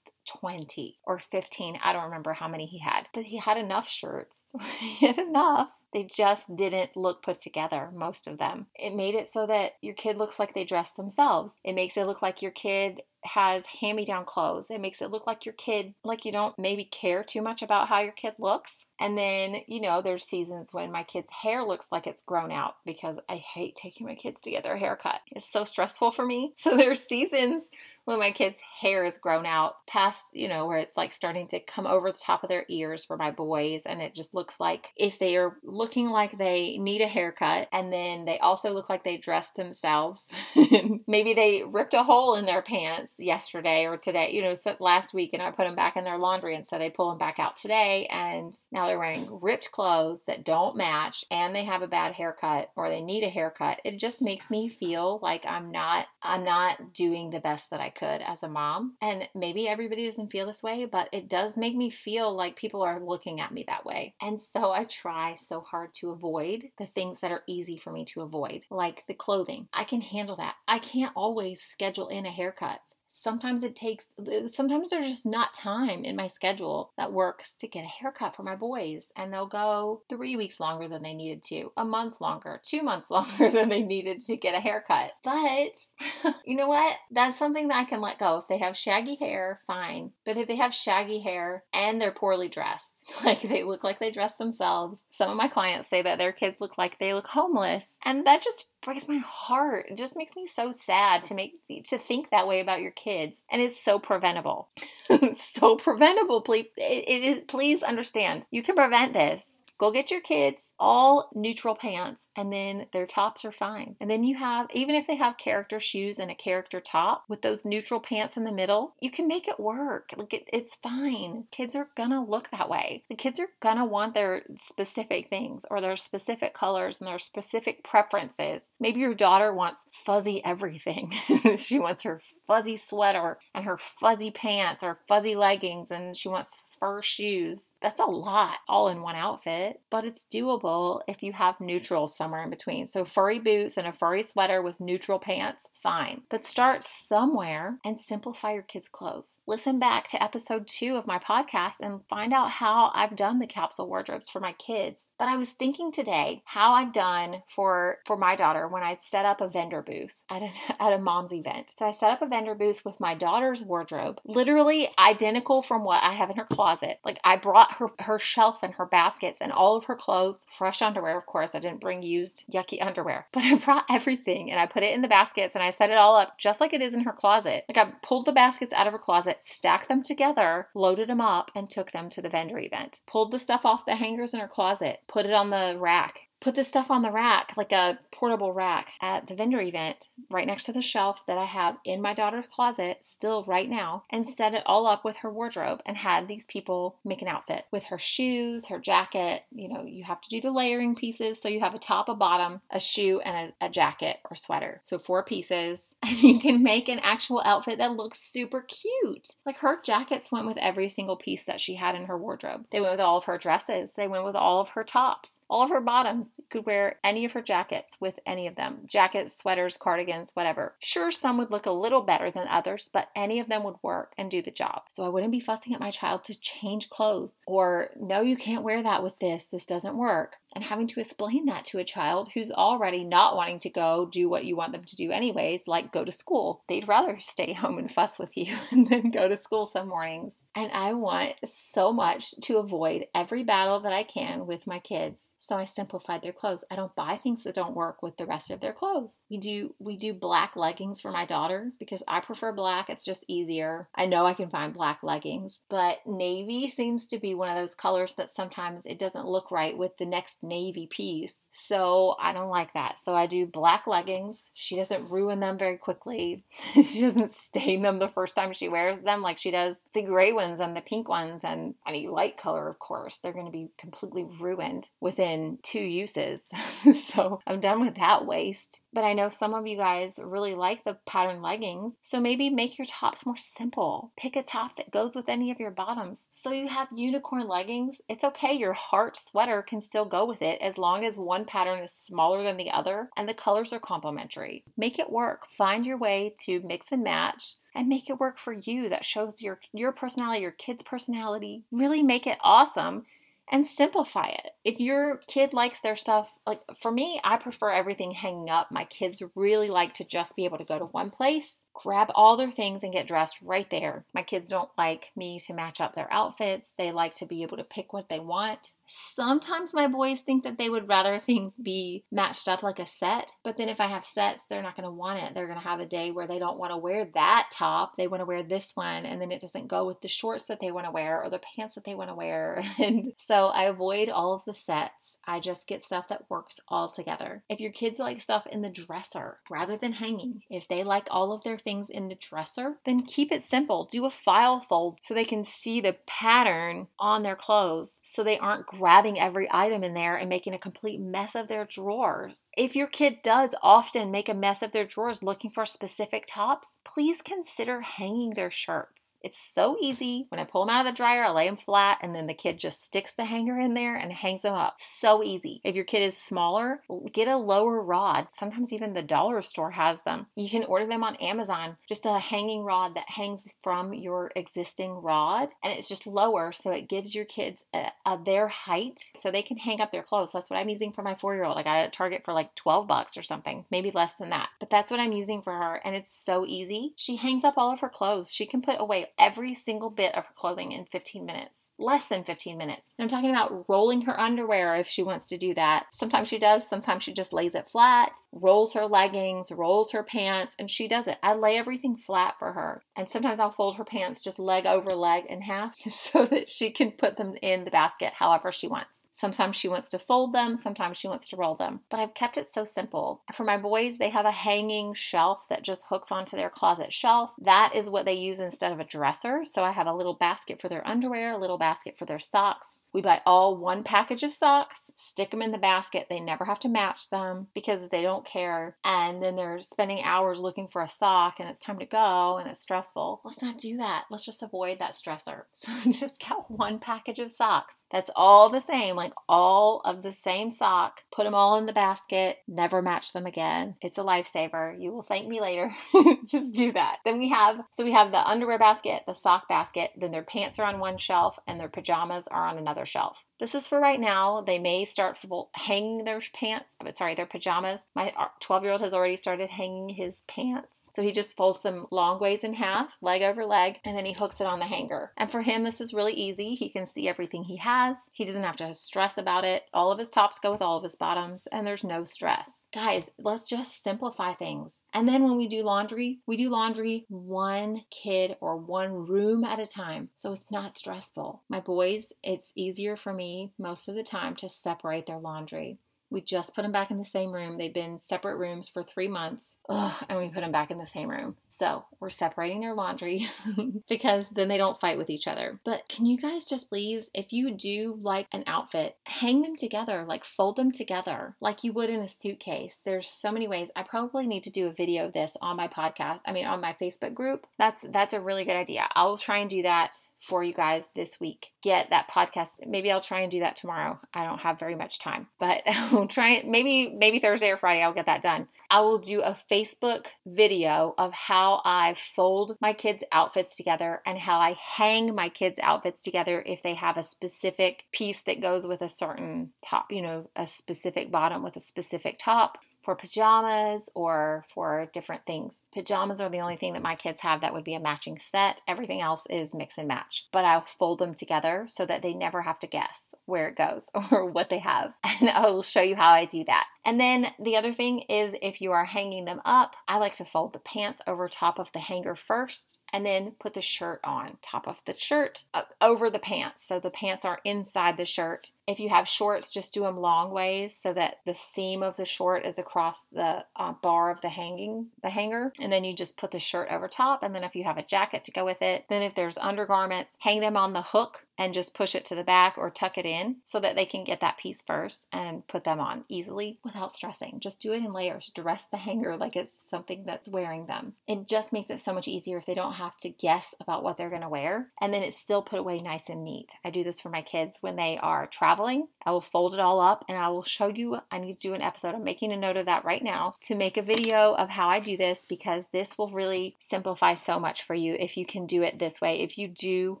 20 0.26 0.98
or 1.04 1.18
15. 1.18 1.78
I 1.82 1.92
don't 1.92 2.04
remember 2.04 2.32
how 2.32 2.48
many 2.48 2.66
he 2.66 2.78
had, 2.78 3.06
but 3.12 3.24
he 3.24 3.38
had 3.38 3.56
enough 3.56 3.88
shirts. 3.88 4.44
he 4.78 5.06
had 5.06 5.18
enough. 5.18 5.70
They 5.92 6.08
just 6.14 6.54
didn't 6.54 6.96
look 6.96 7.22
put 7.22 7.40
together, 7.40 7.90
most 7.92 8.26
of 8.28 8.38
them. 8.38 8.66
It 8.74 8.94
made 8.94 9.14
it 9.14 9.28
so 9.28 9.46
that 9.46 9.72
your 9.82 9.94
kid 9.94 10.16
looks 10.16 10.38
like 10.38 10.54
they 10.54 10.64
dress 10.64 10.92
themselves. 10.92 11.56
It 11.64 11.74
makes 11.74 11.96
it 11.96 12.06
look 12.06 12.22
like 12.22 12.42
your 12.42 12.52
kid 12.52 13.02
has 13.24 13.66
hand 13.66 13.96
me 13.96 14.04
down 14.04 14.24
clothes. 14.24 14.70
It 14.70 14.80
makes 14.80 15.02
it 15.02 15.10
look 15.10 15.26
like 15.26 15.44
your 15.44 15.54
kid, 15.54 15.94
like 16.04 16.24
you 16.24 16.32
don't 16.32 16.58
maybe 16.58 16.84
care 16.84 17.22
too 17.22 17.42
much 17.42 17.62
about 17.62 17.88
how 17.88 18.00
your 18.00 18.12
kid 18.12 18.34
looks. 18.38 18.72
And 19.00 19.16
then, 19.16 19.62
you 19.66 19.80
know, 19.80 20.02
there's 20.02 20.24
seasons 20.24 20.74
when 20.74 20.92
my 20.92 21.02
kid's 21.02 21.30
hair 21.30 21.64
looks 21.64 21.88
like 21.90 22.06
it's 22.06 22.22
grown 22.22 22.52
out 22.52 22.74
because 22.84 23.16
I 23.30 23.36
hate 23.36 23.74
taking 23.74 24.06
my 24.06 24.14
kids 24.14 24.42
to 24.42 24.50
get 24.50 24.62
their 24.62 24.76
hair 24.76 24.94
cut. 24.94 25.20
It's 25.34 25.50
so 25.50 25.64
stressful 25.64 26.12
for 26.12 26.24
me. 26.24 26.52
So 26.60 26.76
there's 26.76 27.02
seasons 27.02 27.68
when 28.10 28.18
my 28.18 28.32
kid's 28.32 28.60
hair 28.60 29.04
is 29.04 29.18
grown 29.18 29.46
out 29.46 29.86
past, 29.86 30.30
you 30.34 30.48
know, 30.48 30.66
where 30.66 30.78
it's 30.78 30.96
like 30.96 31.12
starting 31.12 31.46
to 31.46 31.60
come 31.60 31.86
over 31.86 32.10
the 32.10 32.18
top 32.18 32.42
of 32.42 32.48
their 32.48 32.64
ears 32.68 33.04
for 33.04 33.16
my 33.16 33.30
boys. 33.30 33.82
And 33.86 34.02
it 34.02 34.16
just 34.16 34.34
looks 34.34 34.58
like 34.58 34.88
if 34.96 35.20
they 35.20 35.36
are 35.36 35.56
looking 35.62 36.10
like 36.10 36.36
they 36.36 36.76
need 36.78 37.02
a 37.02 37.06
haircut 37.06 37.68
and 37.72 37.92
then 37.92 38.24
they 38.24 38.40
also 38.40 38.72
look 38.72 38.88
like 38.88 39.04
they 39.04 39.16
dressed 39.16 39.54
themselves. 39.54 40.26
Maybe 41.06 41.34
they 41.34 41.62
ripped 41.64 41.94
a 41.94 42.02
hole 42.02 42.34
in 42.34 42.46
their 42.46 42.62
pants 42.62 43.14
yesterday 43.20 43.86
or 43.86 43.96
today, 43.96 44.30
you 44.32 44.42
know, 44.42 44.54
last 44.80 45.14
week 45.14 45.30
and 45.32 45.40
I 45.40 45.52
put 45.52 45.68
them 45.68 45.76
back 45.76 45.96
in 45.96 46.02
their 46.02 46.18
laundry. 46.18 46.56
And 46.56 46.66
so 46.66 46.78
they 46.78 46.90
pull 46.90 47.10
them 47.10 47.18
back 47.18 47.38
out 47.38 47.56
today. 47.56 48.08
And 48.10 48.52
now 48.72 48.88
they're 48.88 48.98
wearing 48.98 49.38
ripped 49.40 49.70
clothes 49.70 50.24
that 50.26 50.44
don't 50.44 50.76
match 50.76 51.24
and 51.30 51.54
they 51.54 51.64
have 51.64 51.82
a 51.82 51.86
bad 51.86 52.14
haircut 52.14 52.72
or 52.74 52.88
they 52.88 53.02
need 53.02 53.22
a 53.22 53.30
haircut. 53.30 53.80
It 53.84 54.00
just 54.00 54.20
makes 54.20 54.50
me 54.50 54.68
feel 54.68 55.20
like 55.22 55.46
I'm 55.46 55.70
not, 55.70 56.08
I'm 56.24 56.42
not 56.42 56.92
doing 56.92 57.30
the 57.30 57.38
best 57.38 57.70
that 57.70 57.80
I 57.80 57.90
could 58.00 58.22
as 58.22 58.42
a 58.42 58.48
mom. 58.48 58.96
And 59.02 59.28
maybe 59.34 59.68
everybody 59.68 60.06
doesn't 60.06 60.32
feel 60.32 60.46
this 60.46 60.62
way, 60.62 60.86
but 60.90 61.08
it 61.12 61.28
does 61.28 61.56
make 61.56 61.76
me 61.76 61.90
feel 61.90 62.34
like 62.34 62.56
people 62.56 62.82
are 62.82 62.98
looking 62.98 63.40
at 63.40 63.52
me 63.52 63.64
that 63.68 63.84
way. 63.84 64.14
And 64.20 64.40
so 64.40 64.72
I 64.72 64.84
try 64.84 65.34
so 65.34 65.60
hard 65.60 65.92
to 65.94 66.10
avoid 66.10 66.64
the 66.78 66.86
things 66.86 67.20
that 67.20 67.30
are 67.30 67.42
easy 67.46 67.76
for 67.76 67.92
me 67.92 68.04
to 68.06 68.22
avoid, 68.22 68.64
like 68.70 69.04
the 69.06 69.14
clothing. 69.14 69.68
I 69.72 69.84
can 69.84 70.00
handle 70.00 70.36
that. 70.36 70.54
I 70.66 70.78
can't 70.78 71.12
always 71.14 71.62
schedule 71.62 72.08
in 72.08 72.24
a 72.26 72.30
haircut 72.30 72.80
sometimes 73.10 73.62
it 73.62 73.76
takes 73.76 74.06
uh, 74.18 74.48
sometimes 74.48 74.90
there's 74.90 75.08
just 75.08 75.26
not 75.26 75.52
time 75.52 76.04
in 76.04 76.16
my 76.16 76.26
schedule 76.26 76.92
that 76.96 77.12
works 77.12 77.52
to 77.58 77.66
get 77.68 77.84
a 77.84 77.88
haircut 77.88 78.34
for 78.34 78.42
my 78.42 78.54
boys 78.54 79.06
and 79.16 79.32
they'll 79.32 79.46
go 79.46 80.02
three 80.08 80.36
weeks 80.36 80.60
longer 80.60 80.88
than 80.88 81.02
they 81.02 81.14
needed 81.14 81.42
to 81.42 81.72
a 81.76 81.84
month 81.84 82.20
longer 82.20 82.60
two 82.64 82.82
months 82.82 83.10
longer 83.10 83.50
than 83.50 83.68
they 83.68 83.82
needed 83.82 84.20
to 84.20 84.36
get 84.36 84.54
a 84.54 84.60
haircut. 84.60 85.12
But 85.24 85.72
you 86.44 86.56
know 86.56 86.68
what? 86.68 86.96
That's 87.10 87.38
something 87.38 87.68
that 87.68 87.76
i 87.76 87.84
can 87.84 88.00
let 88.00 88.18
go. 88.18 88.38
If 88.38 88.48
they 88.48 88.58
have 88.58 88.76
shaggy 88.76 89.16
hair 89.16 89.60
fine. 89.66 90.12
But 90.24 90.36
if 90.36 90.48
they 90.48 90.56
have 90.56 90.74
shaggy 90.74 91.20
hair 91.20 91.64
and 91.72 92.00
they're 92.00 92.12
poorly 92.12 92.48
dressed 92.48 92.94
like 93.24 93.42
they 93.42 93.64
look 93.64 93.84
like 93.84 93.98
they 93.98 94.10
dress 94.10 94.36
themselves. 94.36 95.02
Some 95.10 95.30
of 95.30 95.36
my 95.36 95.48
clients 95.48 95.88
say 95.88 96.02
that 96.02 96.18
their 96.18 96.32
kids 96.32 96.60
look 96.60 96.78
like 96.78 96.98
they 96.98 97.14
look 97.14 97.26
homeless 97.26 97.98
and 98.04 98.26
that 98.26 98.42
just 98.42 98.66
breaks 98.82 99.08
my 99.08 99.18
heart. 99.18 99.86
It 99.90 99.98
just 99.98 100.16
makes 100.16 100.34
me 100.36 100.46
so 100.46 100.72
sad 100.72 101.24
to 101.24 101.34
make 101.34 101.54
to 101.86 101.98
think 101.98 102.30
that 102.30 102.48
way 102.48 102.60
about 102.60 102.80
your 102.80 102.92
kids, 102.92 103.42
and 103.50 103.60
it's 103.60 103.80
so 103.80 103.98
preventable. 103.98 104.68
so 105.38 105.76
preventable. 105.76 106.42
Please, 106.42 106.66
it, 106.76 107.24
it, 107.24 107.48
please 107.48 107.82
understand. 107.82 108.44
You 108.50 108.62
can 108.62 108.76
prevent 108.76 109.12
this. 109.12 109.44
Go 109.80 109.90
get 109.90 110.10
your 110.10 110.20
kids 110.20 110.74
all 110.78 111.30
neutral 111.34 111.74
pants 111.74 112.28
and 112.36 112.52
then 112.52 112.84
their 112.92 113.06
tops 113.06 113.46
are 113.46 113.52
fine. 113.52 113.96
And 113.98 114.10
then 114.10 114.24
you 114.24 114.36
have, 114.36 114.66
even 114.74 114.94
if 114.94 115.06
they 115.06 115.14
have 115.14 115.38
character 115.38 115.80
shoes 115.80 116.18
and 116.18 116.30
a 116.30 116.34
character 116.34 116.82
top 116.82 117.24
with 117.30 117.40
those 117.40 117.64
neutral 117.64 117.98
pants 117.98 118.36
in 118.36 118.44
the 118.44 118.52
middle, 118.52 118.94
you 119.00 119.10
can 119.10 119.26
make 119.26 119.48
it 119.48 119.58
work. 119.58 120.10
Like 120.14 120.34
it, 120.34 120.50
it's 120.52 120.74
fine. 120.74 121.44
Kids 121.50 121.74
are 121.74 121.88
gonna 121.96 122.22
look 122.22 122.50
that 122.50 122.68
way. 122.68 123.04
The 123.08 123.16
kids 123.16 123.40
are 123.40 123.48
gonna 123.60 123.86
want 123.86 124.12
their 124.12 124.42
specific 124.56 125.30
things 125.30 125.64
or 125.70 125.80
their 125.80 125.96
specific 125.96 126.52
colors 126.52 127.00
and 127.00 127.08
their 127.08 127.18
specific 127.18 127.82
preferences. 127.82 128.64
Maybe 128.78 129.00
your 129.00 129.14
daughter 129.14 129.50
wants 129.50 129.84
fuzzy 130.04 130.44
everything. 130.44 131.14
she 131.56 131.78
wants 131.78 132.02
her 132.02 132.20
fuzzy 132.46 132.76
sweater 132.76 133.38
and 133.54 133.64
her 133.64 133.78
fuzzy 133.78 134.30
pants 134.30 134.84
or 134.84 134.98
fuzzy 135.08 135.34
leggings 135.34 135.90
and 135.90 136.14
she 136.14 136.28
wants 136.28 136.58
fur 136.78 137.00
shoes. 137.00 137.69
That's 137.82 138.00
a 138.00 138.04
lot 138.04 138.58
all 138.68 138.88
in 138.88 139.02
one 139.02 139.16
outfit, 139.16 139.80
but 139.90 140.04
it's 140.04 140.26
doable 140.32 141.00
if 141.08 141.22
you 141.22 141.32
have 141.32 141.60
neutrals 141.60 142.16
somewhere 142.16 142.42
in 142.42 142.50
between. 142.50 142.86
So, 142.86 143.04
furry 143.04 143.38
boots 143.38 143.76
and 143.76 143.86
a 143.86 143.92
furry 143.92 144.22
sweater 144.22 144.62
with 144.62 144.80
neutral 144.80 145.18
pants, 145.18 145.66
fine. 145.82 146.22
But 146.28 146.44
start 146.44 146.84
somewhere 146.84 147.78
and 147.84 148.00
simplify 148.00 148.52
your 148.52 148.62
kids' 148.62 148.88
clothes. 148.88 149.38
Listen 149.46 149.78
back 149.78 150.08
to 150.08 150.22
episode 150.22 150.66
two 150.66 150.96
of 150.96 151.06
my 151.06 151.18
podcast 151.18 151.76
and 151.80 152.00
find 152.08 152.32
out 152.32 152.50
how 152.50 152.90
I've 152.94 153.16
done 153.16 153.38
the 153.38 153.46
capsule 153.46 153.88
wardrobes 153.88 154.28
for 154.28 154.40
my 154.40 154.52
kids. 154.52 155.10
But 155.18 155.28
I 155.28 155.36
was 155.36 155.50
thinking 155.50 155.90
today 155.90 156.42
how 156.44 156.72
I've 156.72 156.92
done 156.92 157.42
for 157.48 157.98
for 158.06 158.16
my 158.16 158.36
daughter 158.36 158.68
when 158.68 158.82
I 158.82 158.96
set 158.98 159.24
up 159.24 159.40
a 159.40 159.48
vendor 159.48 159.82
booth 159.82 160.22
at 160.28 160.42
a, 160.42 160.50
at 160.82 160.92
a 160.92 160.98
mom's 160.98 161.32
event. 161.32 161.72
So 161.76 161.86
I 161.86 161.92
set 161.92 162.10
up 162.10 162.22
a 162.22 162.26
vendor 162.26 162.54
booth 162.54 162.84
with 162.84 163.00
my 163.00 163.14
daughter's 163.14 163.62
wardrobe, 163.62 164.20
literally 164.24 164.88
identical 164.98 165.62
from 165.62 165.84
what 165.84 166.02
I 166.02 166.12
have 166.12 166.30
in 166.30 166.36
her 166.36 166.44
closet. 166.44 166.98
Like 167.04 167.20
I 167.24 167.36
brought 167.36 167.69
her 167.78 167.88
her 168.00 168.18
shelf 168.18 168.62
and 168.62 168.74
her 168.74 168.86
baskets 168.86 169.40
and 169.40 169.52
all 169.52 169.76
of 169.76 169.84
her 169.84 169.96
clothes, 169.96 170.46
fresh 170.48 170.82
underwear, 170.82 171.16
of 171.16 171.26
course. 171.26 171.54
I 171.54 171.58
didn't 171.58 171.80
bring 171.80 172.02
used 172.02 172.44
yucky 172.52 172.84
underwear, 172.84 173.26
but 173.32 173.44
I 173.44 173.56
brought 173.56 173.84
everything 173.90 174.50
and 174.50 174.60
I 174.60 174.66
put 174.66 174.82
it 174.82 174.94
in 174.94 175.02
the 175.02 175.08
baskets 175.08 175.54
and 175.54 175.62
I 175.62 175.70
set 175.70 175.90
it 175.90 175.96
all 175.96 176.16
up 176.16 176.38
just 176.38 176.60
like 176.60 176.72
it 176.72 176.82
is 176.82 176.94
in 176.94 177.04
her 177.04 177.12
closet. 177.12 177.64
Like 177.68 177.78
I 177.78 177.92
pulled 178.02 178.26
the 178.26 178.32
baskets 178.32 178.74
out 178.74 178.86
of 178.86 178.92
her 178.92 178.98
closet, 178.98 179.38
stacked 179.40 179.88
them 179.88 180.02
together, 180.02 180.68
loaded 180.74 181.08
them 181.08 181.20
up, 181.20 181.50
and 181.54 181.68
took 181.68 181.92
them 181.92 182.08
to 182.10 182.22
the 182.22 182.28
vendor 182.28 182.58
event. 182.58 183.00
Pulled 183.06 183.32
the 183.32 183.38
stuff 183.38 183.64
off 183.64 183.86
the 183.86 183.96
hangers 183.96 184.34
in 184.34 184.40
her 184.40 184.48
closet, 184.48 185.00
put 185.08 185.26
it 185.26 185.32
on 185.32 185.50
the 185.50 185.76
rack, 185.78 186.28
put 186.40 186.54
this 186.54 186.68
stuff 186.68 186.90
on 186.90 187.02
the 187.02 187.10
rack, 187.10 187.52
like 187.56 187.72
a 187.72 187.98
portable 188.10 188.52
rack 188.52 188.92
at 189.00 189.26
the 189.26 189.34
vendor 189.34 189.60
event, 189.60 190.08
right 190.30 190.46
next 190.46 190.64
to 190.64 190.72
the 190.72 190.82
shelf 190.82 191.24
that 191.26 191.38
I 191.38 191.44
have 191.44 191.78
in 191.84 192.00
my 192.00 192.14
daughter's 192.14 192.46
closet, 192.46 193.00
still 193.02 193.44
right 193.44 193.68
now, 193.68 194.04
and 194.10 194.26
set 194.26 194.54
it 194.54 194.62
all 194.66 194.86
up 194.86 195.04
with 195.04 195.16
her 195.16 195.30
wardrobe 195.30 195.82
and 195.84 195.96
had 195.96 196.28
these 196.28 196.46
people 196.46 196.96
make 197.04 197.22
an 197.22 197.28
outfit 197.28 197.66
with 197.70 197.84
her 197.84 197.98
shoes, 197.98 198.66
her 198.66 198.78
jacket. 198.78 199.44
You 199.52 199.68
know, 199.68 199.84
you 199.84 200.04
have 200.04 200.20
to 200.22 200.28
do 200.28 200.40
the 200.40 200.50
layering 200.50 200.94
pieces. 200.94 201.40
So 201.40 201.48
you 201.48 201.60
have 201.60 201.74
a 201.74 201.78
top, 201.78 202.08
a 202.08 202.14
bottom, 202.14 202.60
a 202.70 202.80
shoe, 202.80 203.20
and 203.20 203.52
a, 203.60 203.66
a 203.66 203.68
jacket 203.68 204.18
or 204.30 204.34
sweater. 204.34 204.80
So 204.84 204.98
four 204.98 205.22
pieces. 205.22 205.94
And 206.10 206.22
you 206.24 206.40
can 206.40 206.64
make 206.64 206.88
an 206.88 206.98
actual 207.04 207.40
outfit 207.44 207.78
that 207.78 207.92
looks 207.92 208.18
super 208.18 208.62
cute. 208.62 209.28
Like 209.46 209.58
her 209.58 209.80
jackets 209.80 210.32
went 210.32 210.44
with 210.44 210.56
every 210.56 210.88
single 210.88 211.16
piece 211.16 211.44
that 211.44 211.60
she 211.60 211.74
had 211.74 211.94
in 211.94 212.06
her 212.06 212.18
wardrobe. 212.18 212.66
They 212.72 212.80
went 212.80 212.92
with 212.92 213.00
all 213.00 213.18
of 213.18 213.24
her 213.24 213.38
dresses, 213.38 213.94
they 213.94 214.08
went 214.08 214.24
with 214.24 214.34
all 214.34 214.60
of 214.60 214.70
her 214.70 214.82
tops 214.82 215.34
all 215.50 215.62
of 215.62 215.70
her 215.70 215.80
bottoms. 215.80 216.30
You 216.38 216.44
could 216.48 216.64
wear 216.64 216.98
any 217.04 217.24
of 217.24 217.32
her 217.32 217.42
jackets 217.42 217.98
with 218.00 218.18
any 218.24 218.46
of 218.46 218.54
them 218.54 218.78
jackets, 218.86 219.36
sweaters, 219.36 219.76
cardigans, 219.76 220.30
whatever. 220.34 220.76
Sure, 220.78 221.10
some 221.10 221.36
would 221.38 221.50
look 221.50 221.66
a 221.66 221.72
little 221.72 222.02
better 222.02 222.30
than 222.30 222.48
others, 222.48 222.88
but 222.92 223.10
any 223.14 223.40
of 223.40 223.48
them 223.48 223.64
would 223.64 223.76
work 223.82 224.14
and 224.16 224.30
do 224.30 224.40
the 224.40 224.50
job. 224.50 224.82
So 224.88 225.04
I 225.04 225.08
wouldn't 225.08 225.32
be 225.32 225.40
fussing 225.40 225.74
at 225.74 225.80
my 225.80 225.90
child 225.90 226.24
to 226.24 226.40
change 226.40 226.88
clothes 226.88 227.36
or, 227.46 227.90
no, 228.00 228.20
you 228.20 228.36
can't 228.36 228.62
wear 228.62 228.82
that 228.82 229.02
with 229.02 229.18
this. 229.18 229.48
This 229.48 229.66
doesn't 229.66 229.96
work. 229.96 230.36
And 230.54 230.64
having 230.64 230.86
to 230.88 231.00
explain 231.00 231.46
that 231.46 231.64
to 231.66 231.78
a 231.78 231.84
child 231.84 232.30
who's 232.34 232.50
already 232.50 233.04
not 233.04 233.36
wanting 233.36 233.60
to 233.60 233.70
go 233.70 234.08
do 234.10 234.28
what 234.28 234.44
you 234.44 234.56
want 234.56 234.72
them 234.72 234.84
to 234.84 234.96
do, 234.96 235.10
anyways, 235.10 235.68
like 235.68 235.92
go 235.92 236.04
to 236.04 236.12
school. 236.12 236.62
They'd 236.68 236.88
rather 236.88 237.18
stay 237.20 237.52
home 237.52 237.78
and 237.78 237.90
fuss 237.90 238.18
with 238.18 238.36
you 238.36 238.56
than 238.72 239.10
go 239.10 239.28
to 239.28 239.36
school 239.36 239.66
some 239.66 239.88
mornings. 239.88 240.34
And 240.54 240.72
I 240.72 240.94
want 240.94 241.34
so 241.44 241.92
much 241.92 242.34
to 242.42 242.58
avoid 242.58 243.06
every 243.14 243.44
battle 243.44 243.80
that 243.80 243.92
I 243.92 244.02
can 244.02 244.46
with 244.46 244.66
my 244.66 244.80
kids. 244.80 245.30
So 245.38 245.54
I 245.54 245.64
simplified 245.64 246.22
their 246.22 246.32
clothes. 246.32 246.64
I 246.70 246.76
don't 246.76 246.94
buy 246.96 247.16
things 247.16 247.44
that 247.44 247.54
don't 247.54 247.76
work 247.76 248.02
with 248.02 248.16
the 248.16 248.26
rest 248.26 248.50
of 248.50 248.60
their 248.60 248.72
clothes. 248.72 249.20
We 249.30 249.38
do 249.38 249.74
we 249.78 249.96
do 249.96 250.12
black 250.12 250.56
leggings 250.56 251.00
for 251.00 251.12
my 251.12 251.24
daughter 251.24 251.72
because 251.78 252.02
I 252.08 252.20
prefer 252.20 252.52
black. 252.52 252.90
It's 252.90 253.04
just 253.04 253.24
easier. 253.28 253.88
I 253.94 254.06
know 254.06 254.26
I 254.26 254.34
can 254.34 254.50
find 254.50 254.74
black 254.74 255.02
leggings, 255.02 255.60
but 255.70 256.00
navy 256.04 256.68
seems 256.68 257.06
to 257.08 257.18
be 257.18 257.34
one 257.34 257.48
of 257.48 257.56
those 257.56 257.74
colors 257.74 258.14
that 258.14 258.28
sometimes 258.28 258.86
it 258.86 258.98
doesn't 258.98 259.28
look 259.28 259.50
right 259.50 259.78
with 259.78 259.96
the 259.98 260.06
next 260.06 260.39
navy 260.42 260.86
piece. 260.86 261.36
So 261.50 262.16
I 262.20 262.32
don't 262.32 262.48
like 262.48 262.74
that. 262.74 263.00
So 263.00 263.14
I 263.14 263.26
do 263.26 263.46
black 263.46 263.86
leggings. 263.86 264.42
She 264.54 264.76
doesn't 264.76 265.10
ruin 265.10 265.40
them 265.40 265.58
very 265.58 265.76
quickly. 265.76 266.44
she 266.72 267.00
doesn't 267.00 267.32
stain 267.32 267.82
them 267.82 267.98
the 267.98 268.08
first 268.08 268.34
time 268.34 268.52
she 268.52 268.68
wears 268.68 269.00
them 269.00 269.22
like 269.22 269.38
she 269.38 269.50
does 269.50 269.80
the 269.94 270.02
gray 270.02 270.32
ones 270.32 270.60
and 270.60 270.76
the 270.76 270.80
pink 270.80 271.08
ones 271.08 271.42
and 271.44 271.74
any 271.86 272.06
light 272.06 272.38
color, 272.38 272.68
of 272.68 272.78
course. 272.78 273.18
They're 273.18 273.32
going 273.32 273.46
to 273.46 273.52
be 273.52 273.70
completely 273.78 274.26
ruined 274.40 274.88
within 275.00 275.58
two 275.62 275.80
uses. 275.80 276.48
so 277.04 277.40
I'm 277.46 277.60
done 277.60 277.80
with 277.84 277.96
that 277.96 278.26
waste. 278.26 278.80
But 278.92 279.04
I 279.04 279.12
know 279.12 279.28
some 279.28 279.54
of 279.54 279.66
you 279.66 279.76
guys 279.76 280.18
really 280.22 280.54
like 280.54 280.84
the 280.84 280.98
pattern 281.06 281.42
leggings. 281.42 281.94
So 282.02 282.20
maybe 282.20 282.50
make 282.50 282.78
your 282.78 282.86
tops 282.86 283.24
more 283.24 283.36
simple. 283.36 284.12
Pick 284.16 284.36
a 284.36 284.42
top 284.42 284.76
that 284.76 284.90
goes 284.90 285.14
with 285.14 285.28
any 285.28 285.50
of 285.50 285.60
your 285.60 285.70
bottoms. 285.70 286.26
So 286.32 286.50
you 286.50 286.68
have 286.68 286.88
unicorn 286.94 287.46
leggings. 287.46 288.00
It's 288.08 288.24
okay. 288.24 288.52
Your 288.52 288.72
heart 288.72 289.16
sweater 289.16 289.62
can 289.62 289.80
still 289.80 290.04
go 290.04 290.24
with 290.24 290.42
it 290.42 290.60
as 290.60 290.78
long 290.78 291.04
as 291.04 291.18
one 291.18 291.44
pattern 291.44 291.80
is 291.80 291.92
smaller 291.92 292.42
than 292.42 292.56
the 292.56 292.70
other 292.70 293.10
and 293.16 293.28
the 293.28 293.34
colors 293.34 293.72
are 293.72 293.80
complementary. 293.80 294.64
Make 294.76 294.98
it 294.98 295.10
work. 295.10 295.46
Find 295.56 295.86
your 295.86 295.98
way 295.98 296.34
to 296.44 296.60
mix 296.60 296.92
and 296.92 297.04
match 297.04 297.54
and 297.74 297.88
make 297.88 298.10
it 298.10 298.18
work 298.18 298.38
for 298.38 298.52
you 298.52 298.88
that 298.88 299.04
shows 299.04 299.40
your 299.40 299.60
your 299.72 299.92
personality, 299.92 300.42
your 300.42 300.50
kid's 300.50 300.82
personality. 300.82 301.62
Really 301.70 302.02
make 302.02 302.26
it 302.26 302.38
awesome 302.42 303.04
and 303.50 303.66
simplify 303.66 304.28
it. 304.28 304.50
If 304.64 304.78
your 304.78 305.20
kid 305.26 305.52
likes 305.52 305.80
their 305.80 305.96
stuff, 305.96 306.30
like 306.46 306.60
for 306.80 306.90
me, 306.90 307.20
I 307.24 307.36
prefer 307.36 307.70
everything 307.70 308.12
hanging 308.12 308.48
up. 308.48 308.68
My 308.70 308.84
kids 308.84 309.22
really 309.34 309.68
like 309.68 309.92
to 309.94 310.04
just 310.04 310.36
be 310.36 310.44
able 310.44 310.58
to 310.58 310.64
go 310.64 310.78
to 310.78 310.84
one 310.86 311.10
place 311.10 311.58
grab 311.82 312.10
all 312.14 312.36
their 312.36 312.50
things 312.50 312.82
and 312.82 312.92
get 312.92 313.06
dressed 313.06 313.40
right 313.42 313.68
there. 313.70 314.04
My 314.14 314.22
kids 314.22 314.50
don't 314.50 314.70
like 314.76 315.12
me 315.16 315.38
to 315.40 315.54
match 315.54 315.80
up 315.80 315.94
their 315.94 316.12
outfits. 316.12 316.72
They 316.76 316.92
like 316.92 317.14
to 317.16 317.26
be 317.26 317.42
able 317.42 317.56
to 317.56 317.64
pick 317.64 317.92
what 317.92 318.08
they 318.08 318.20
want. 318.20 318.74
Sometimes 318.86 319.72
my 319.72 319.86
boys 319.86 320.20
think 320.20 320.42
that 320.44 320.58
they 320.58 320.68
would 320.68 320.88
rather 320.88 321.18
things 321.20 321.56
be 321.56 322.04
matched 322.10 322.48
up 322.48 322.62
like 322.62 322.78
a 322.78 322.86
set, 322.86 323.32
but 323.44 323.56
then 323.56 323.68
if 323.68 323.80
I 323.80 323.86
have 323.86 324.04
sets, 324.04 324.46
they're 324.46 324.62
not 324.62 324.76
going 324.76 324.84
to 324.84 324.90
want 324.90 325.22
it. 325.22 325.34
They're 325.34 325.46
going 325.46 325.58
to 325.58 325.64
have 325.64 325.80
a 325.80 325.86
day 325.86 326.10
where 326.10 326.26
they 326.26 326.38
don't 326.38 326.58
want 326.58 326.72
to 326.72 326.76
wear 326.76 327.06
that 327.14 327.50
top. 327.52 327.96
They 327.96 328.08
want 328.08 328.20
to 328.20 328.26
wear 328.26 328.42
this 328.42 328.72
one, 328.74 329.06
and 329.06 329.20
then 329.20 329.30
it 329.30 329.40
doesn't 329.40 329.68
go 329.68 329.86
with 329.86 330.00
the 330.00 330.08
shorts 330.08 330.46
that 330.46 330.60
they 330.60 330.72
want 330.72 330.86
to 330.86 330.92
wear 330.92 331.22
or 331.22 331.30
the 331.30 331.40
pants 331.56 331.74
that 331.76 331.84
they 331.84 331.94
want 331.94 332.10
to 332.10 332.14
wear. 332.14 332.62
And 332.80 333.12
so 333.16 333.48
I 333.48 333.64
avoid 333.64 334.08
all 334.08 334.32
of 334.32 334.44
the 334.46 334.54
sets. 334.54 335.18
I 335.26 335.38
just 335.38 335.66
get 335.66 335.82
stuff 335.82 336.08
that 336.08 336.24
works 336.30 336.60
all 336.68 336.88
together. 336.88 337.42
If 337.48 337.60
your 337.60 337.72
kids 337.72 337.98
like 337.98 338.20
stuff 338.20 338.46
in 338.46 338.62
the 338.62 338.70
dresser 338.70 339.38
rather 339.50 339.76
than 339.76 339.92
hanging, 339.92 340.42
if 340.48 340.66
they 340.66 340.82
like 340.82 341.06
all 341.10 341.32
of 341.32 341.42
their 341.42 341.58
things 341.58 341.69
in 341.70 342.08
the 342.08 342.16
dresser, 342.16 342.78
then 342.84 343.02
keep 343.02 343.30
it 343.30 343.44
simple. 343.44 343.88
Do 343.90 344.04
a 344.04 344.10
file 344.10 344.60
fold 344.60 344.98
so 345.02 345.14
they 345.14 345.24
can 345.24 345.44
see 345.44 345.80
the 345.80 345.96
pattern 346.06 346.88
on 346.98 347.22
their 347.22 347.36
clothes 347.36 348.00
so 348.04 348.24
they 348.24 348.38
aren't 348.38 348.66
grabbing 348.66 349.20
every 349.20 349.46
item 349.50 349.84
in 349.84 349.94
there 349.94 350.16
and 350.16 350.28
making 350.28 350.54
a 350.54 350.58
complete 350.58 351.00
mess 351.00 351.34
of 351.34 351.46
their 351.46 351.64
drawers. 351.64 352.44
If 352.56 352.74
your 352.74 352.88
kid 352.88 353.22
does 353.22 353.50
often 353.62 354.10
make 354.10 354.28
a 354.28 354.34
mess 354.34 354.62
of 354.62 354.72
their 354.72 354.84
drawers 354.84 355.22
looking 355.22 355.50
for 355.50 355.64
specific 355.64 356.24
tops, 356.26 356.72
please 356.84 357.22
consider 357.22 357.82
hanging 357.82 358.30
their 358.30 358.50
shirts. 358.50 359.09
It's 359.22 359.38
so 359.38 359.76
easy. 359.80 360.26
When 360.28 360.40
I 360.40 360.44
pull 360.44 360.64
them 360.64 360.74
out 360.74 360.86
of 360.86 360.92
the 360.92 360.96
dryer, 360.96 361.24
I 361.24 361.30
lay 361.30 361.46
them 361.46 361.56
flat 361.56 361.98
and 362.02 362.14
then 362.14 362.26
the 362.26 362.34
kid 362.34 362.58
just 362.58 362.82
sticks 362.82 363.14
the 363.14 363.24
hanger 363.24 363.58
in 363.58 363.74
there 363.74 363.94
and 363.94 364.12
hangs 364.12 364.42
them 364.42 364.54
up. 364.54 364.76
So 364.80 365.22
easy. 365.22 365.60
If 365.64 365.74
your 365.74 365.84
kid 365.84 366.02
is 366.02 366.16
smaller, 366.16 366.82
get 367.12 367.28
a 367.28 367.36
lower 367.36 367.82
rod. 367.82 368.28
Sometimes 368.32 368.72
even 368.72 368.94
the 368.94 369.02
dollar 369.02 369.42
store 369.42 369.72
has 369.72 370.02
them. 370.02 370.26
You 370.36 370.48
can 370.48 370.64
order 370.64 370.86
them 370.86 371.04
on 371.04 371.16
Amazon 371.16 371.76
just 371.88 372.06
a 372.06 372.18
hanging 372.18 372.64
rod 372.64 372.94
that 372.94 373.08
hangs 373.08 373.46
from 373.62 373.92
your 373.92 374.30
existing 374.36 374.92
rod 374.92 375.48
and 375.62 375.72
it's 375.72 375.88
just 375.88 376.06
lower 376.06 376.52
so 376.52 376.70
it 376.70 376.88
gives 376.88 377.14
your 377.14 377.24
kids 377.24 377.64
a, 377.74 377.90
a, 378.06 378.18
their 378.24 378.48
height 378.48 378.98
so 379.18 379.30
they 379.30 379.42
can 379.42 379.56
hang 379.56 379.80
up 379.80 379.92
their 379.92 380.02
clothes. 380.02 380.32
That's 380.32 380.50
what 380.50 380.58
I'm 380.58 380.68
using 380.68 380.92
for 380.92 381.02
my 381.02 381.14
four 381.14 381.34
year 381.34 381.44
old. 381.44 381.58
I 381.58 381.62
got 381.62 381.78
it 381.78 381.86
at 381.86 381.92
Target 381.92 382.22
for 382.24 382.32
like 382.32 382.54
12 382.54 382.86
bucks 382.86 383.16
or 383.16 383.22
something, 383.22 383.64
maybe 383.70 383.90
less 383.90 384.14
than 384.14 384.30
that. 384.30 384.48
But 384.58 384.70
that's 384.70 384.90
what 384.90 385.00
I'm 385.00 385.12
using 385.12 385.42
for 385.42 385.52
her 385.52 385.80
and 385.84 385.94
it's 385.94 386.12
so 386.12 386.46
easy. 386.46 386.92
She 386.96 387.16
hangs 387.16 387.44
up 387.44 387.54
all 387.56 387.72
of 387.72 387.80
her 387.80 387.88
clothes. 387.88 388.32
She 388.32 388.46
can 388.46 388.62
put 388.62 388.80
away 388.80 389.09
every 389.18 389.54
single 389.54 389.90
bit 389.90 390.14
of 390.14 390.26
her 390.26 390.32
clothing 390.34 390.72
in 390.72 390.84
15 390.86 391.24
minutes 391.24 391.69
less 391.80 392.06
than 392.06 392.24
15 392.24 392.56
minutes. 392.58 392.92
And 392.98 393.04
I'm 393.04 393.08
talking 393.08 393.30
about 393.30 393.64
rolling 393.68 394.02
her 394.02 394.18
underwear 394.18 394.76
if 394.76 394.88
she 394.88 395.02
wants 395.02 395.28
to 395.28 395.38
do 395.38 395.54
that. 395.54 395.86
Sometimes 395.92 396.28
she 396.28 396.38
does, 396.38 396.68
sometimes 396.68 397.02
she 397.02 397.12
just 397.12 397.32
lays 397.32 397.54
it 397.54 397.68
flat, 397.68 398.12
rolls 398.32 398.74
her 398.74 398.86
leggings, 398.86 399.50
rolls 399.50 399.92
her 399.92 400.02
pants, 400.02 400.54
and 400.58 400.70
she 400.70 400.86
does 400.88 401.06
it. 401.06 401.18
I 401.22 401.34
lay 401.34 401.56
everything 401.56 401.96
flat 401.96 402.34
for 402.38 402.52
her. 402.52 402.82
And 402.96 403.08
sometimes 403.08 403.40
I'll 403.40 403.50
fold 403.50 403.76
her 403.76 403.84
pants 403.84 404.20
just 404.20 404.38
leg 404.38 404.66
over 404.66 404.94
leg 404.94 405.24
in 405.26 405.42
half 405.42 405.74
so 405.90 406.26
that 406.26 406.48
she 406.48 406.70
can 406.70 406.92
put 406.92 407.16
them 407.16 407.34
in 407.42 407.64
the 407.64 407.70
basket 407.70 408.12
however 408.14 408.52
she 408.52 408.68
wants. 408.68 409.02
Sometimes 409.12 409.56
she 409.56 409.68
wants 409.68 409.90
to 409.90 409.98
fold 409.98 410.32
them, 410.32 410.56
sometimes 410.56 410.96
she 410.96 411.08
wants 411.08 411.28
to 411.28 411.36
roll 411.36 411.54
them. 411.54 411.80
But 411.90 412.00
I've 412.00 412.14
kept 412.14 412.38
it 412.38 412.46
so 412.46 412.64
simple. 412.64 413.22
For 413.34 413.44
my 413.44 413.58
boys, 413.58 413.98
they 413.98 414.08
have 414.10 414.24
a 414.24 414.30
hanging 414.30 414.94
shelf 414.94 415.46
that 415.50 415.62
just 415.62 415.84
hooks 415.88 416.10
onto 416.10 416.36
their 416.36 416.48
closet 416.48 416.92
shelf. 416.92 417.32
That 417.38 417.72
is 417.74 417.90
what 417.90 418.06
they 418.06 418.14
use 418.14 418.38
instead 418.38 418.72
of 418.72 418.80
a 418.80 418.84
dresser. 418.84 419.44
So 419.44 419.62
I 419.62 419.72
have 419.72 419.86
a 419.86 419.94
little 419.94 420.14
basket 420.14 420.60
for 420.60 420.68
their 420.68 420.86
underwear, 420.86 421.32
a 421.32 421.38
little 421.38 421.58
basket 421.58 421.69
for 421.96 422.04
their 422.04 422.18
socks, 422.18 422.78
we 422.92 423.02
buy 423.02 423.20
all 423.24 423.56
one 423.56 423.82
package 423.82 424.22
of 424.22 424.32
socks, 424.32 424.90
stick 424.96 425.30
them 425.30 425.42
in 425.42 425.52
the 425.52 425.58
basket. 425.58 426.06
They 426.08 426.20
never 426.20 426.44
have 426.44 426.58
to 426.60 426.68
match 426.68 427.10
them 427.10 427.48
because 427.54 427.88
they 427.88 428.02
don't 428.02 428.26
care. 428.26 428.76
And 428.84 429.22
then 429.22 429.36
they're 429.36 429.60
spending 429.60 430.02
hours 430.02 430.40
looking 430.40 430.68
for 430.68 430.82
a 430.82 430.88
sock 430.88 431.38
and 431.38 431.48
it's 431.48 431.64
time 431.64 431.78
to 431.78 431.86
go 431.86 432.38
and 432.38 432.48
it's 432.48 432.60
stressful. 432.60 433.20
Let's 433.24 433.42
not 433.42 433.58
do 433.58 433.76
that. 433.76 434.04
Let's 434.10 434.24
just 434.24 434.42
avoid 434.42 434.78
that 434.78 434.94
stressor. 434.94 435.42
So 435.60 435.92
just 435.92 436.18
get 436.18 436.50
one 436.50 436.78
package 436.78 437.18
of 437.18 437.30
socks. 437.30 437.76
That's 437.92 438.10
all 438.16 438.48
the 438.48 438.60
same, 438.60 438.96
like 438.96 439.12
all 439.28 439.82
of 439.84 440.02
the 440.02 440.12
same 440.12 440.50
sock. 440.50 441.02
Put 441.12 441.24
them 441.24 441.34
all 441.34 441.58
in 441.58 441.66
the 441.66 441.72
basket, 441.72 442.38
never 442.48 442.80
match 442.80 443.12
them 443.12 443.26
again. 443.26 443.76
It's 443.82 443.98
a 443.98 444.02
lifesaver. 444.02 444.80
You 444.80 444.90
will 444.90 445.02
thank 445.02 445.28
me 445.28 445.40
later. 445.40 445.70
just 446.26 446.54
do 446.54 446.72
that. 446.72 446.98
Then 447.04 447.18
we 447.18 447.28
have, 447.28 447.60
so 447.72 447.84
we 447.84 447.92
have 447.92 448.10
the 448.10 448.26
underwear 448.26 448.58
basket, 448.58 449.02
the 449.06 449.14
sock 449.14 449.48
basket, 449.48 449.90
then 449.96 450.12
their 450.12 450.22
pants 450.22 450.58
are 450.58 450.66
on 450.66 450.80
one 450.80 450.96
shelf 450.96 451.38
and 451.46 451.60
their 451.60 451.68
pajamas 451.68 452.26
are 452.28 452.46
on 452.46 452.58
another 452.58 452.79
shelf. 452.86 453.24
This 453.40 453.54
is 453.54 453.66
for 453.66 453.80
right 453.80 453.98
now. 453.98 454.42
They 454.42 454.58
may 454.58 454.84
start 454.84 455.18
hanging 455.54 456.04
their 456.04 456.20
pants, 456.34 456.74
sorry, 456.94 457.14
their 457.14 457.24
pajamas. 457.24 457.80
My 457.94 458.12
uh, 458.14 458.26
12 458.40 458.62
year 458.64 458.72
old 458.72 458.82
has 458.82 458.92
already 458.92 459.16
started 459.16 459.48
hanging 459.48 459.88
his 459.88 460.22
pants. 460.28 460.76
So 460.92 461.02
he 461.02 461.12
just 461.12 461.36
folds 461.36 461.62
them 461.62 461.86
long 461.90 462.18
ways 462.18 462.44
in 462.44 462.52
half, 462.52 462.98
leg 463.00 463.22
over 463.22 463.44
leg, 463.44 463.78
and 463.84 463.96
then 463.96 464.04
he 464.04 464.12
hooks 464.12 464.40
it 464.40 464.46
on 464.46 464.58
the 464.58 464.66
hanger. 464.66 465.12
And 465.16 465.30
for 465.30 465.40
him, 465.40 465.62
this 465.62 465.80
is 465.80 465.94
really 465.94 466.12
easy. 466.12 466.54
He 466.56 466.68
can 466.68 466.84
see 466.84 467.08
everything 467.08 467.44
he 467.44 467.56
has. 467.58 468.10
He 468.12 468.24
doesn't 468.24 468.42
have 468.42 468.56
to 468.56 468.74
stress 468.74 469.16
about 469.16 469.44
it. 469.44 469.62
All 469.72 469.92
of 469.92 470.00
his 470.00 470.10
tops 470.10 470.40
go 470.40 470.50
with 470.50 470.60
all 470.60 470.76
of 470.76 470.82
his 470.82 470.96
bottoms, 470.96 471.46
and 471.52 471.64
there's 471.64 471.84
no 471.84 472.04
stress. 472.04 472.66
Guys, 472.74 473.10
let's 473.18 473.48
just 473.48 473.82
simplify 473.82 474.32
things. 474.32 474.80
And 474.92 475.08
then 475.08 475.22
when 475.22 475.36
we 475.36 475.46
do 475.46 475.62
laundry, 475.62 476.18
we 476.26 476.36
do 476.36 476.50
laundry 476.50 477.06
one 477.08 477.84
kid 477.90 478.36
or 478.40 478.56
one 478.56 479.06
room 479.06 479.44
at 479.44 479.60
a 479.60 479.66
time. 479.66 480.08
So 480.16 480.32
it's 480.32 480.50
not 480.50 480.74
stressful. 480.74 481.42
My 481.48 481.60
boys, 481.60 482.12
it's 482.24 482.52
easier 482.56 482.96
for 482.96 483.12
me 483.12 483.29
most 483.58 483.88
of 483.88 483.94
the 483.94 484.02
time 484.02 484.34
to 484.36 484.48
separate 484.48 485.06
their 485.06 485.18
laundry. 485.18 485.78
We 486.10 486.20
just 486.20 486.54
put 486.54 486.62
them 486.62 486.72
back 486.72 486.90
in 486.90 486.98
the 486.98 487.04
same 487.04 487.32
room. 487.32 487.56
They've 487.56 487.72
been 487.72 488.00
separate 488.00 488.36
rooms 488.36 488.68
for 488.68 488.82
three 488.82 489.06
months, 489.06 489.56
Ugh, 489.68 490.04
and 490.08 490.18
we 490.18 490.28
put 490.28 490.40
them 490.40 490.50
back 490.50 490.70
in 490.70 490.78
the 490.78 490.86
same 490.86 491.08
room. 491.08 491.36
So 491.48 491.84
we're 492.00 492.10
separating 492.10 492.60
their 492.60 492.74
laundry 492.74 493.28
because 493.88 494.30
then 494.30 494.48
they 494.48 494.58
don't 494.58 494.80
fight 494.80 494.98
with 494.98 495.08
each 495.08 495.28
other. 495.28 495.60
But 495.64 495.88
can 495.88 496.06
you 496.06 496.18
guys 496.18 496.44
just 496.44 496.68
please, 496.68 497.10
if 497.14 497.32
you 497.32 497.52
do 497.52 497.96
like 498.02 498.26
an 498.32 498.42
outfit, 498.48 498.96
hang 499.04 499.42
them 499.42 499.54
together, 499.56 500.04
like 500.06 500.24
fold 500.24 500.56
them 500.56 500.72
together, 500.72 501.36
like 501.40 501.62
you 501.62 501.72
would 501.72 501.90
in 501.90 502.00
a 502.00 502.08
suitcase. 502.08 502.80
There's 502.84 503.08
so 503.08 503.30
many 503.30 503.46
ways. 503.46 503.68
I 503.76 503.84
probably 503.84 504.26
need 504.26 504.42
to 504.42 504.50
do 504.50 504.66
a 504.66 504.72
video 504.72 505.06
of 505.06 505.12
this 505.12 505.36
on 505.40 505.56
my 505.56 505.68
podcast. 505.68 506.20
I 506.26 506.32
mean, 506.32 506.46
on 506.46 506.60
my 506.60 506.76
Facebook 506.80 507.14
group. 507.14 507.46
That's 507.56 507.80
that's 507.88 508.14
a 508.14 508.20
really 508.20 508.44
good 508.44 508.56
idea. 508.56 508.88
I'll 508.96 509.16
try 509.16 509.38
and 509.38 509.48
do 509.48 509.62
that 509.62 509.94
for 510.20 510.44
you 510.44 510.52
guys 510.52 510.88
this 510.94 511.18
week. 511.18 511.48
Get 511.62 511.90
that 511.90 512.10
podcast. 512.10 512.66
Maybe 512.66 512.90
I'll 512.90 513.00
try 513.00 513.20
and 513.20 513.30
do 513.30 513.40
that 513.40 513.56
tomorrow. 513.56 513.98
I 514.12 514.24
don't 514.24 514.40
have 514.40 514.58
very 514.58 514.74
much 514.74 514.98
time, 514.98 515.28
but 515.38 515.62
I'll 515.66 516.06
try 516.06 516.32
it. 516.32 516.46
Maybe 516.46 516.94
maybe 516.96 517.18
Thursday 517.18 517.50
or 517.50 517.56
Friday 517.56 517.82
I'll 517.82 517.94
get 517.94 518.06
that 518.06 518.22
done. 518.22 518.48
I 518.72 518.80
will 518.82 518.98
do 518.98 519.20
a 519.20 519.36
Facebook 519.50 520.06
video 520.24 520.94
of 520.96 521.12
how 521.12 521.60
I 521.64 521.94
fold 521.94 522.56
my 522.60 522.72
kids' 522.72 523.02
outfits 523.10 523.56
together 523.56 524.00
and 524.06 524.16
how 524.16 524.38
I 524.38 524.56
hang 524.76 525.12
my 525.12 525.28
kids' 525.28 525.58
outfits 525.60 526.00
together 526.00 526.42
if 526.46 526.62
they 526.62 526.74
have 526.74 526.96
a 526.96 527.02
specific 527.02 527.84
piece 527.92 528.22
that 528.22 528.40
goes 528.40 528.68
with 528.68 528.80
a 528.80 528.88
certain 528.88 529.50
top, 529.68 529.90
you 529.90 530.02
know, 530.02 530.30
a 530.36 530.46
specific 530.46 531.10
bottom 531.10 531.42
with 531.42 531.56
a 531.56 531.60
specific 531.60 532.18
top 532.18 532.58
for 532.82 532.94
pajamas 532.94 533.90
or 533.94 534.44
for 534.52 534.88
different 534.92 535.26
things. 535.26 535.60
Pajamas 535.72 536.20
are 536.20 536.28
the 536.28 536.40
only 536.40 536.56
thing 536.56 536.72
that 536.72 536.82
my 536.82 536.94
kids 536.94 537.20
have 537.20 537.40
that 537.40 537.52
would 537.52 537.64
be 537.64 537.74
a 537.74 537.80
matching 537.80 538.18
set. 538.18 538.62
Everything 538.66 539.00
else 539.00 539.26
is 539.28 539.54
mix 539.54 539.78
and 539.78 539.88
match. 539.88 540.26
But 540.32 540.44
I'll 540.44 540.62
fold 540.62 540.98
them 540.98 541.14
together 541.14 541.64
so 541.66 541.86
that 541.86 542.02
they 542.02 542.14
never 542.14 542.42
have 542.42 542.58
to 542.60 542.66
guess 542.66 543.14
where 543.26 543.48
it 543.48 543.56
goes 543.56 543.88
or 544.10 544.26
what 544.26 544.48
they 544.50 544.58
have. 544.58 544.94
And 545.20 545.28
I 545.28 545.46
will 545.48 545.62
show 545.62 545.82
you 545.82 545.96
how 545.96 546.10
I 546.10 546.24
do 546.24 546.44
that. 546.44 546.66
And 546.84 547.00
then 547.00 547.28
the 547.38 547.56
other 547.56 547.72
thing 547.72 548.00
is 548.08 548.34
if 548.40 548.60
you 548.60 548.72
are 548.72 548.84
hanging 548.84 549.24
them 549.24 549.40
up, 549.44 549.76
I 549.86 549.98
like 549.98 550.14
to 550.14 550.24
fold 550.24 550.52
the 550.52 550.58
pants 550.58 551.02
over 551.06 551.28
top 551.28 551.58
of 551.58 551.70
the 551.72 551.78
hanger 551.78 552.16
first 552.16 552.80
and 552.92 553.04
then 553.04 553.32
put 553.38 553.54
the 553.54 553.62
shirt 553.62 554.00
on 554.02 554.38
top 554.42 554.66
of 554.66 554.80
the 554.86 554.96
shirt 554.96 555.44
uh, 555.54 555.62
over 555.80 556.10
the 556.10 556.18
pants. 556.18 556.66
So 556.66 556.80
the 556.80 556.90
pants 556.90 557.24
are 557.24 557.40
inside 557.44 557.96
the 557.96 558.04
shirt. 558.04 558.52
If 558.66 558.80
you 558.80 558.88
have 558.88 559.08
shorts, 559.08 559.50
just 559.50 559.74
do 559.74 559.82
them 559.82 559.96
long 559.96 560.30
ways 560.30 560.76
so 560.76 560.92
that 560.94 561.16
the 561.26 561.34
seam 561.34 561.82
of 561.82 561.96
the 561.96 562.04
short 562.04 562.46
is 562.46 562.58
across 562.58 563.06
the 563.12 563.44
uh, 563.56 563.74
bar 563.82 564.10
of 564.10 564.20
the 564.20 564.28
hanging, 564.28 564.90
the 565.02 565.10
hanger. 565.10 565.52
And 565.60 565.72
then 565.72 565.84
you 565.84 565.94
just 565.94 566.16
put 566.16 566.30
the 566.30 566.38
shirt 566.38 566.68
over 566.70 566.88
top. 566.88 567.22
And 567.22 567.34
then 567.34 567.44
if 567.44 567.54
you 567.54 567.64
have 567.64 567.78
a 567.78 567.82
jacket 567.82 568.24
to 568.24 568.32
go 568.32 568.44
with 568.44 568.62
it, 568.62 568.86
then 568.88 569.02
if 569.02 569.14
there's 569.14 569.38
undergarments, 569.38 570.16
hang 570.20 570.40
them 570.40 570.56
on 570.56 570.72
the 570.72 570.82
hook 570.82 571.26
and 571.40 571.54
just 571.54 571.74
push 571.74 571.94
it 571.94 572.04
to 572.04 572.14
the 572.14 572.22
back 572.22 572.58
or 572.58 572.68
tuck 572.70 572.98
it 572.98 573.06
in 573.06 573.36
so 573.46 573.58
that 573.58 573.74
they 573.74 573.86
can 573.86 574.04
get 574.04 574.20
that 574.20 574.36
piece 574.36 574.60
first 574.60 575.08
and 575.10 575.46
put 575.48 575.64
them 575.64 575.80
on 575.80 576.04
easily 576.06 576.58
without 576.62 576.92
stressing. 576.92 577.40
Just 577.40 577.62
do 577.62 577.72
it 577.72 577.78
in 577.78 577.94
layers. 577.94 578.30
Dress 578.34 578.66
the 578.70 578.76
hanger 578.90 579.16
like 579.16 579.34
it's 579.34 579.58
something 579.58 580.04
that's 580.04 580.28
wearing 580.28 580.66
them. 580.66 580.92
It 581.08 581.26
just 581.26 581.52
makes 581.52 581.70
it 581.70 581.80
so 581.80 581.94
much 581.94 582.06
easier 582.06 582.36
if 582.36 582.44
they 582.44 582.54
don't 582.54 582.74
have 582.74 582.94
to 582.98 583.08
guess 583.08 583.54
about 583.58 583.82
what 583.82 583.96
they're 583.96 584.10
going 584.10 584.20
to 584.20 584.28
wear 584.28 584.68
and 584.82 584.92
then 584.92 585.02
it's 585.02 585.18
still 585.18 585.40
put 585.42 585.58
away 585.58 585.80
nice 585.80 586.10
and 586.10 586.22
neat. 586.22 586.52
I 586.62 586.68
do 586.68 586.84
this 586.84 587.00
for 587.00 587.08
my 587.08 587.22
kids 587.22 587.56
when 587.62 587.76
they 587.76 587.96
are 587.96 588.26
traveling. 588.26 588.88
I 589.04 589.10
will 589.12 589.20
fold 589.20 589.54
it 589.54 589.60
all 589.60 589.80
up 589.80 590.04
and 590.08 590.18
I 590.18 590.28
will 590.28 590.42
show 590.42 590.68
you. 590.68 590.98
I 591.10 591.18
need 591.18 591.40
to 591.40 591.48
do 591.48 591.54
an 591.54 591.62
episode. 591.62 591.94
I'm 591.94 592.04
making 592.04 592.32
a 592.32 592.36
note 592.36 592.56
of 592.56 592.66
that 592.66 592.84
right 592.84 593.02
now 593.02 593.34
to 593.42 593.54
make 593.54 593.76
a 593.76 593.82
video 593.82 594.34
of 594.34 594.50
how 594.50 594.68
I 594.68 594.80
do 594.80 594.96
this 594.96 595.26
because 595.28 595.68
this 595.68 595.96
will 595.96 596.10
really 596.10 596.56
simplify 596.58 597.14
so 597.14 597.38
much 597.38 597.62
for 597.62 597.74
you 597.74 597.96
if 597.98 598.16
you 598.16 598.26
can 598.26 598.46
do 598.46 598.62
it 598.62 598.78
this 598.78 599.00
way. 599.00 599.20
If 599.20 599.38
you 599.38 599.48
do 599.48 600.00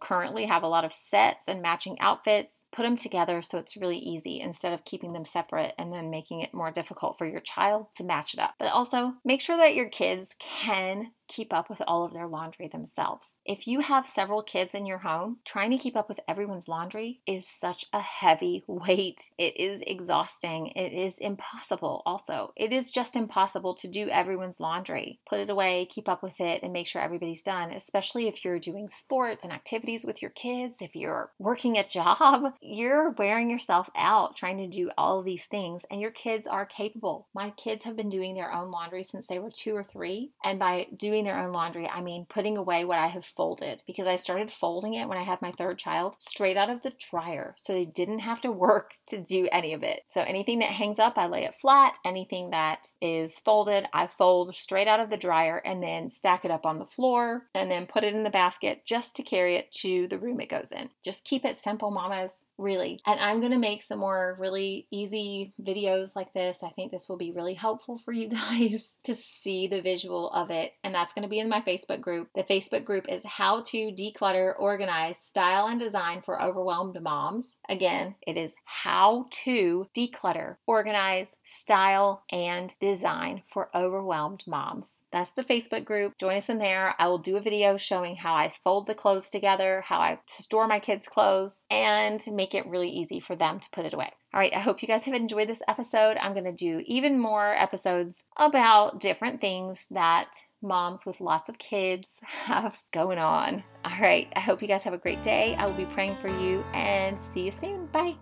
currently 0.00 0.46
have 0.46 0.62
a 0.62 0.68
lot 0.68 0.84
of 0.84 0.92
sets 0.92 1.48
and 1.48 1.62
matching 1.62 1.98
outfits 2.00 2.59
put 2.72 2.82
them 2.82 2.96
together 2.96 3.42
so 3.42 3.58
it's 3.58 3.76
really 3.76 3.98
easy 3.98 4.40
instead 4.40 4.72
of 4.72 4.84
keeping 4.84 5.12
them 5.12 5.24
separate 5.24 5.74
and 5.78 5.92
then 5.92 6.10
making 6.10 6.40
it 6.40 6.54
more 6.54 6.70
difficult 6.70 7.18
for 7.18 7.26
your 7.26 7.40
child 7.40 7.86
to 7.96 8.04
match 8.04 8.34
it 8.34 8.40
up. 8.40 8.54
But 8.58 8.72
also 8.72 9.14
make 9.24 9.40
sure 9.40 9.56
that 9.56 9.74
your 9.74 9.88
kids 9.88 10.36
can 10.38 11.12
keep 11.30 11.52
up 11.52 11.70
with 11.70 11.80
all 11.86 12.04
of 12.04 12.12
their 12.12 12.26
laundry 12.26 12.66
themselves. 12.66 13.34
If 13.46 13.68
you 13.68 13.80
have 13.80 14.08
several 14.08 14.42
kids 14.42 14.74
in 14.74 14.84
your 14.84 14.98
home, 14.98 15.38
trying 15.44 15.70
to 15.70 15.78
keep 15.78 15.96
up 15.96 16.08
with 16.08 16.18
everyone's 16.26 16.66
laundry 16.66 17.20
is 17.24 17.46
such 17.46 17.86
a 17.92 18.00
heavy 18.00 18.64
weight. 18.66 19.30
It 19.38 19.56
is 19.56 19.80
exhausting. 19.86 20.68
It 20.74 20.92
is 20.92 21.18
impossible, 21.18 22.02
also. 22.04 22.52
It 22.56 22.72
is 22.72 22.90
just 22.90 23.14
impossible 23.14 23.74
to 23.74 23.86
do 23.86 24.08
everyone's 24.08 24.58
laundry. 24.58 25.20
Put 25.28 25.38
it 25.38 25.50
away, 25.50 25.86
keep 25.88 26.08
up 26.08 26.20
with 26.20 26.40
it, 26.40 26.64
and 26.64 26.72
make 26.72 26.88
sure 26.88 27.00
everybody's 27.00 27.44
done, 27.44 27.70
especially 27.70 28.26
if 28.26 28.44
you're 28.44 28.58
doing 28.58 28.88
sports 28.88 29.44
and 29.44 29.52
activities 29.52 30.04
with 30.04 30.20
your 30.20 30.32
kids, 30.32 30.78
if 30.82 30.96
you're 30.96 31.30
working 31.38 31.78
a 31.78 31.86
job 31.86 32.54
you're 32.60 33.10
wearing 33.12 33.50
yourself 33.50 33.88
out 33.96 34.36
trying 34.36 34.58
to 34.58 34.66
do 34.66 34.90
all 34.96 35.22
these 35.22 35.44
things, 35.44 35.84
and 35.90 36.00
your 36.00 36.10
kids 36.10 36.46
are 36.46 36.66
capable. 36.66 37.28
My 37.34 37.50
kids 37.50 37.84
have 37.84 37.96
been 37.96 38.10
doing 38.10 38.34
their 38.34 38.52
own 38.52 38.70
laundry 38.70 39.02
since 39.02 39.26
they 39.26 39.38
were 39.38 39.50
two 39.50 39.74
or 39.74 39.84
three. 39.84 40.32
And 40.44 40.58
by 40.58 40.86
doing 40.96 41.24
their 41.24 41.38
own 41.38 41.52
laundry, 41.52 41.88
I 41.88 42.00
mean 42.00 42.26
putting 42.28 42.56
away 42.56 42.84
what 42.84 42.98
I 42.98 43.06
have 43.08 43.24
folded 43.24 43.82
because 43.86 44.06
I 44.06 44.16
started 44.16 44.52
folding 44.52 44.94
it 44.94 45.08
when 45.08 45.18
I 45.18 45.22
had 45.22 45.42
my 45.42 45.52
third 45.52 45.78
child 45.78 46.16
straight 46.18 46.56
out 46.56 46.70
of 46.70 46.82
the 46.82 46.92
dryer. 47.10 47.54
So 47.56 47.72
they 47.72 47.84
didn't 47.84 48.20
have 48.20 48.40
to 48.42 48.52
work 48.52 48.94
to 49.08 49.18
do 49.18 49.48
any 49.50 49.72
of 49.72 49.82
it. 49.82 50.02
So 50.12 50.20
anything 50.20 50.58
that 50.60 50.68
hangs 50.70 50.98
up, 50.98 51.16
I 51.16 51.26
lay 51.26 51.44
it 51.44 51.54
flat. 51.60 51.94
Anything 52.04 52.50
that 52.50 52.88
is 53.00 53.38
folded, 53.38 53.86
I 53.92 54.06
fold 54.06 54.54
straight 54.54 54.88
out 54.88 55.00
of 55.00 55.10
the 55.10 55.16
dryer 55.16 55.62
and 55.64 55.82
then 55.82 56.10
stack 56.10 56.44
it 56.44 56.50
up 56.50 56.66
on 56.66 56.78
the 56.78 56.86
floor 56.86 57.46
and 57.54 57.70
then 57.70 57.86
put 57.86 58.04
it 58.04 58.14
in 58.14 58.24
the 58.24 58.30
basket 58.30 58.84
just 58.84 59.16
to 59.16 59.22
carry 59.22 59.56
it 59.56 59.72
to 59.72 60.06
the 60.08 60.18
room 60.18 60.40
it 60.40 60.48
goes 60.48 60.72
in. 60.72 60.90
Just 61.02 61.24
keep 61.24 61.44
it 61.44 61.56
simple, 61.56 61.90
mamas 61.90 62.34
really. 62.60 63.00
And 63.06 63.18
I'm 63.18 63.40
going 63.40 63.52
to 63.52 63.58
make 63.58 63.82
some 63.82 63.98
more 63.98 64.36
really 64.38 64.86
easy 64.90 65.52
videos 65.60 66.14
like 66.14 66.32
this. 66.32 66.62
I 66.62 66.68
think 66.68 66.92
this 66.92 67.08
will 67.08 67.16
be 67.16 67.32
really 67.32 67.54
helpful 67.54 67.98
for 67.98 68.12
you 68.12 68.28
guys 68.50 68.88
to 69.04 69.14
see 69.14 69.66
the 69.66 69.80
visual 69.80 70.30
of 70.30 70.50
it. 70.50 70.72
And 70.84 70.94
that's 70.94 71.14
going 71.14 71.22
to 71.22 71.28
be 71.28 71.38
in 71.38 71.48
my 71.48 71.60
Facebook 71.60 72.00
group. 72.00 72.28
The 72.34 72.44
Facebook 72.44 72.84
group 72.84 73.06
is 73.08 73.24
How 73.24 73.62
to 73.62 73.90
Declutter, 73.90 74.52
Organize, 74.58 75.18
Style, 75.18 75.66
and 75.66 75.80
Design 75.80 76.20
for 76.20 76.40
Overwhelmed 76.40 77.00
Moms. 77.02 77.56
Again, 77.68 78.14
it 78.26 78.36
is 78.36 78.54
How 78.64 79.26
to 79.44 79.88
Declutter, 79.96 80.56
Organize, 80.66 81.34
Style, 81.44 82.22
and 82.30 82.74
Design 82.78 83.42
for 83.48 83.70
Overwhelmed 83.74 84.44
Moms. 84.46 85.00
That's 85.12 85.32
the 85.32 85.44
Facebook 85.44 85.84
group. 85.84 86.18
Join 86.18 86.36
us 86.36 86.48
in 86.48 86.58
there. 86.58 86.94
I 86.98 87.08
will 87.08 87.18
do 87.18 87.36
a 87.36 87.40
video 87.40 87.76
showing 87.76 88.16
how 88.16 88.34
I 88.34 88.52
fold 88.62 88.86
the 88.86 88.94
clothes 88.94 89.30
together, 89.30 89.82
how 89.86 89.98
I 89.98 90.20
store 90.26 90.68
my 90.68 90.78
kids' 90.78 91.08
clothes, 91.08 91.62
and 91.70 92.24
make 92.50 92.64
it 92.64 92.68
really 92.68 92.88
easy 92.88 93.20
for 93.20 93.36
them 93.36 93.60
to 93.60 93.70
put 93.70 93.84
it 93.84 93.94
away. 93.94 94.12
All 94.32 94.40
right, 94.40 94.54
I 94.54 94.58
hope 94.58 94.82
you 94.82 94.88
guys 94.88 95.04
have 95.04 95.14
enjoyed 95.14 95.48
this 95.48 95.62
episode. 95.68 96.16
I'm 96.20 96.32
going 96.32 96.44
to 96.44 96.52
do 96.52 96.82
even 96.86 97.18
more 97.18 97.54
episodes 97.54 98.22
about 98.36 99.00
different 99.00 99.40
things 99.40 99.86
that 99.90 100.28
moms 100.62 101.06
with 101.06 101.20
lots 101.20 101.48
of 101.48 101.58
kids 101.58 102.08
have 102.22 102.76
going 102.92 103.18
on. 103.18 103.62
All 103.84 104.00
right, 104.00 104.28
I 104.34 104.40
hope 104.40 104.62
you 104.62 104.68
guys 104.68 104.84
have 104.84 104.92
a 104.92 104.98
great 104.98 105.22
day. 105.22 105.54
I 105.56 105.66
will 105.66 105.74
be 105.74 105.86
praying 105.86 106.16
for 106.16 106.28
you 106.28 106.64
and 106.74 107.18
see 107.18 107.46
you 107.46 107.52
soon. 107.52 107.86
Bye. 107.86 108.16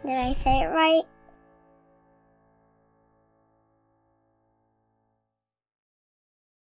Did 0.05 0.17
I 0.17 0.33
say 0.33 0.63
it 0.63 0.69
right? 0.69 1.05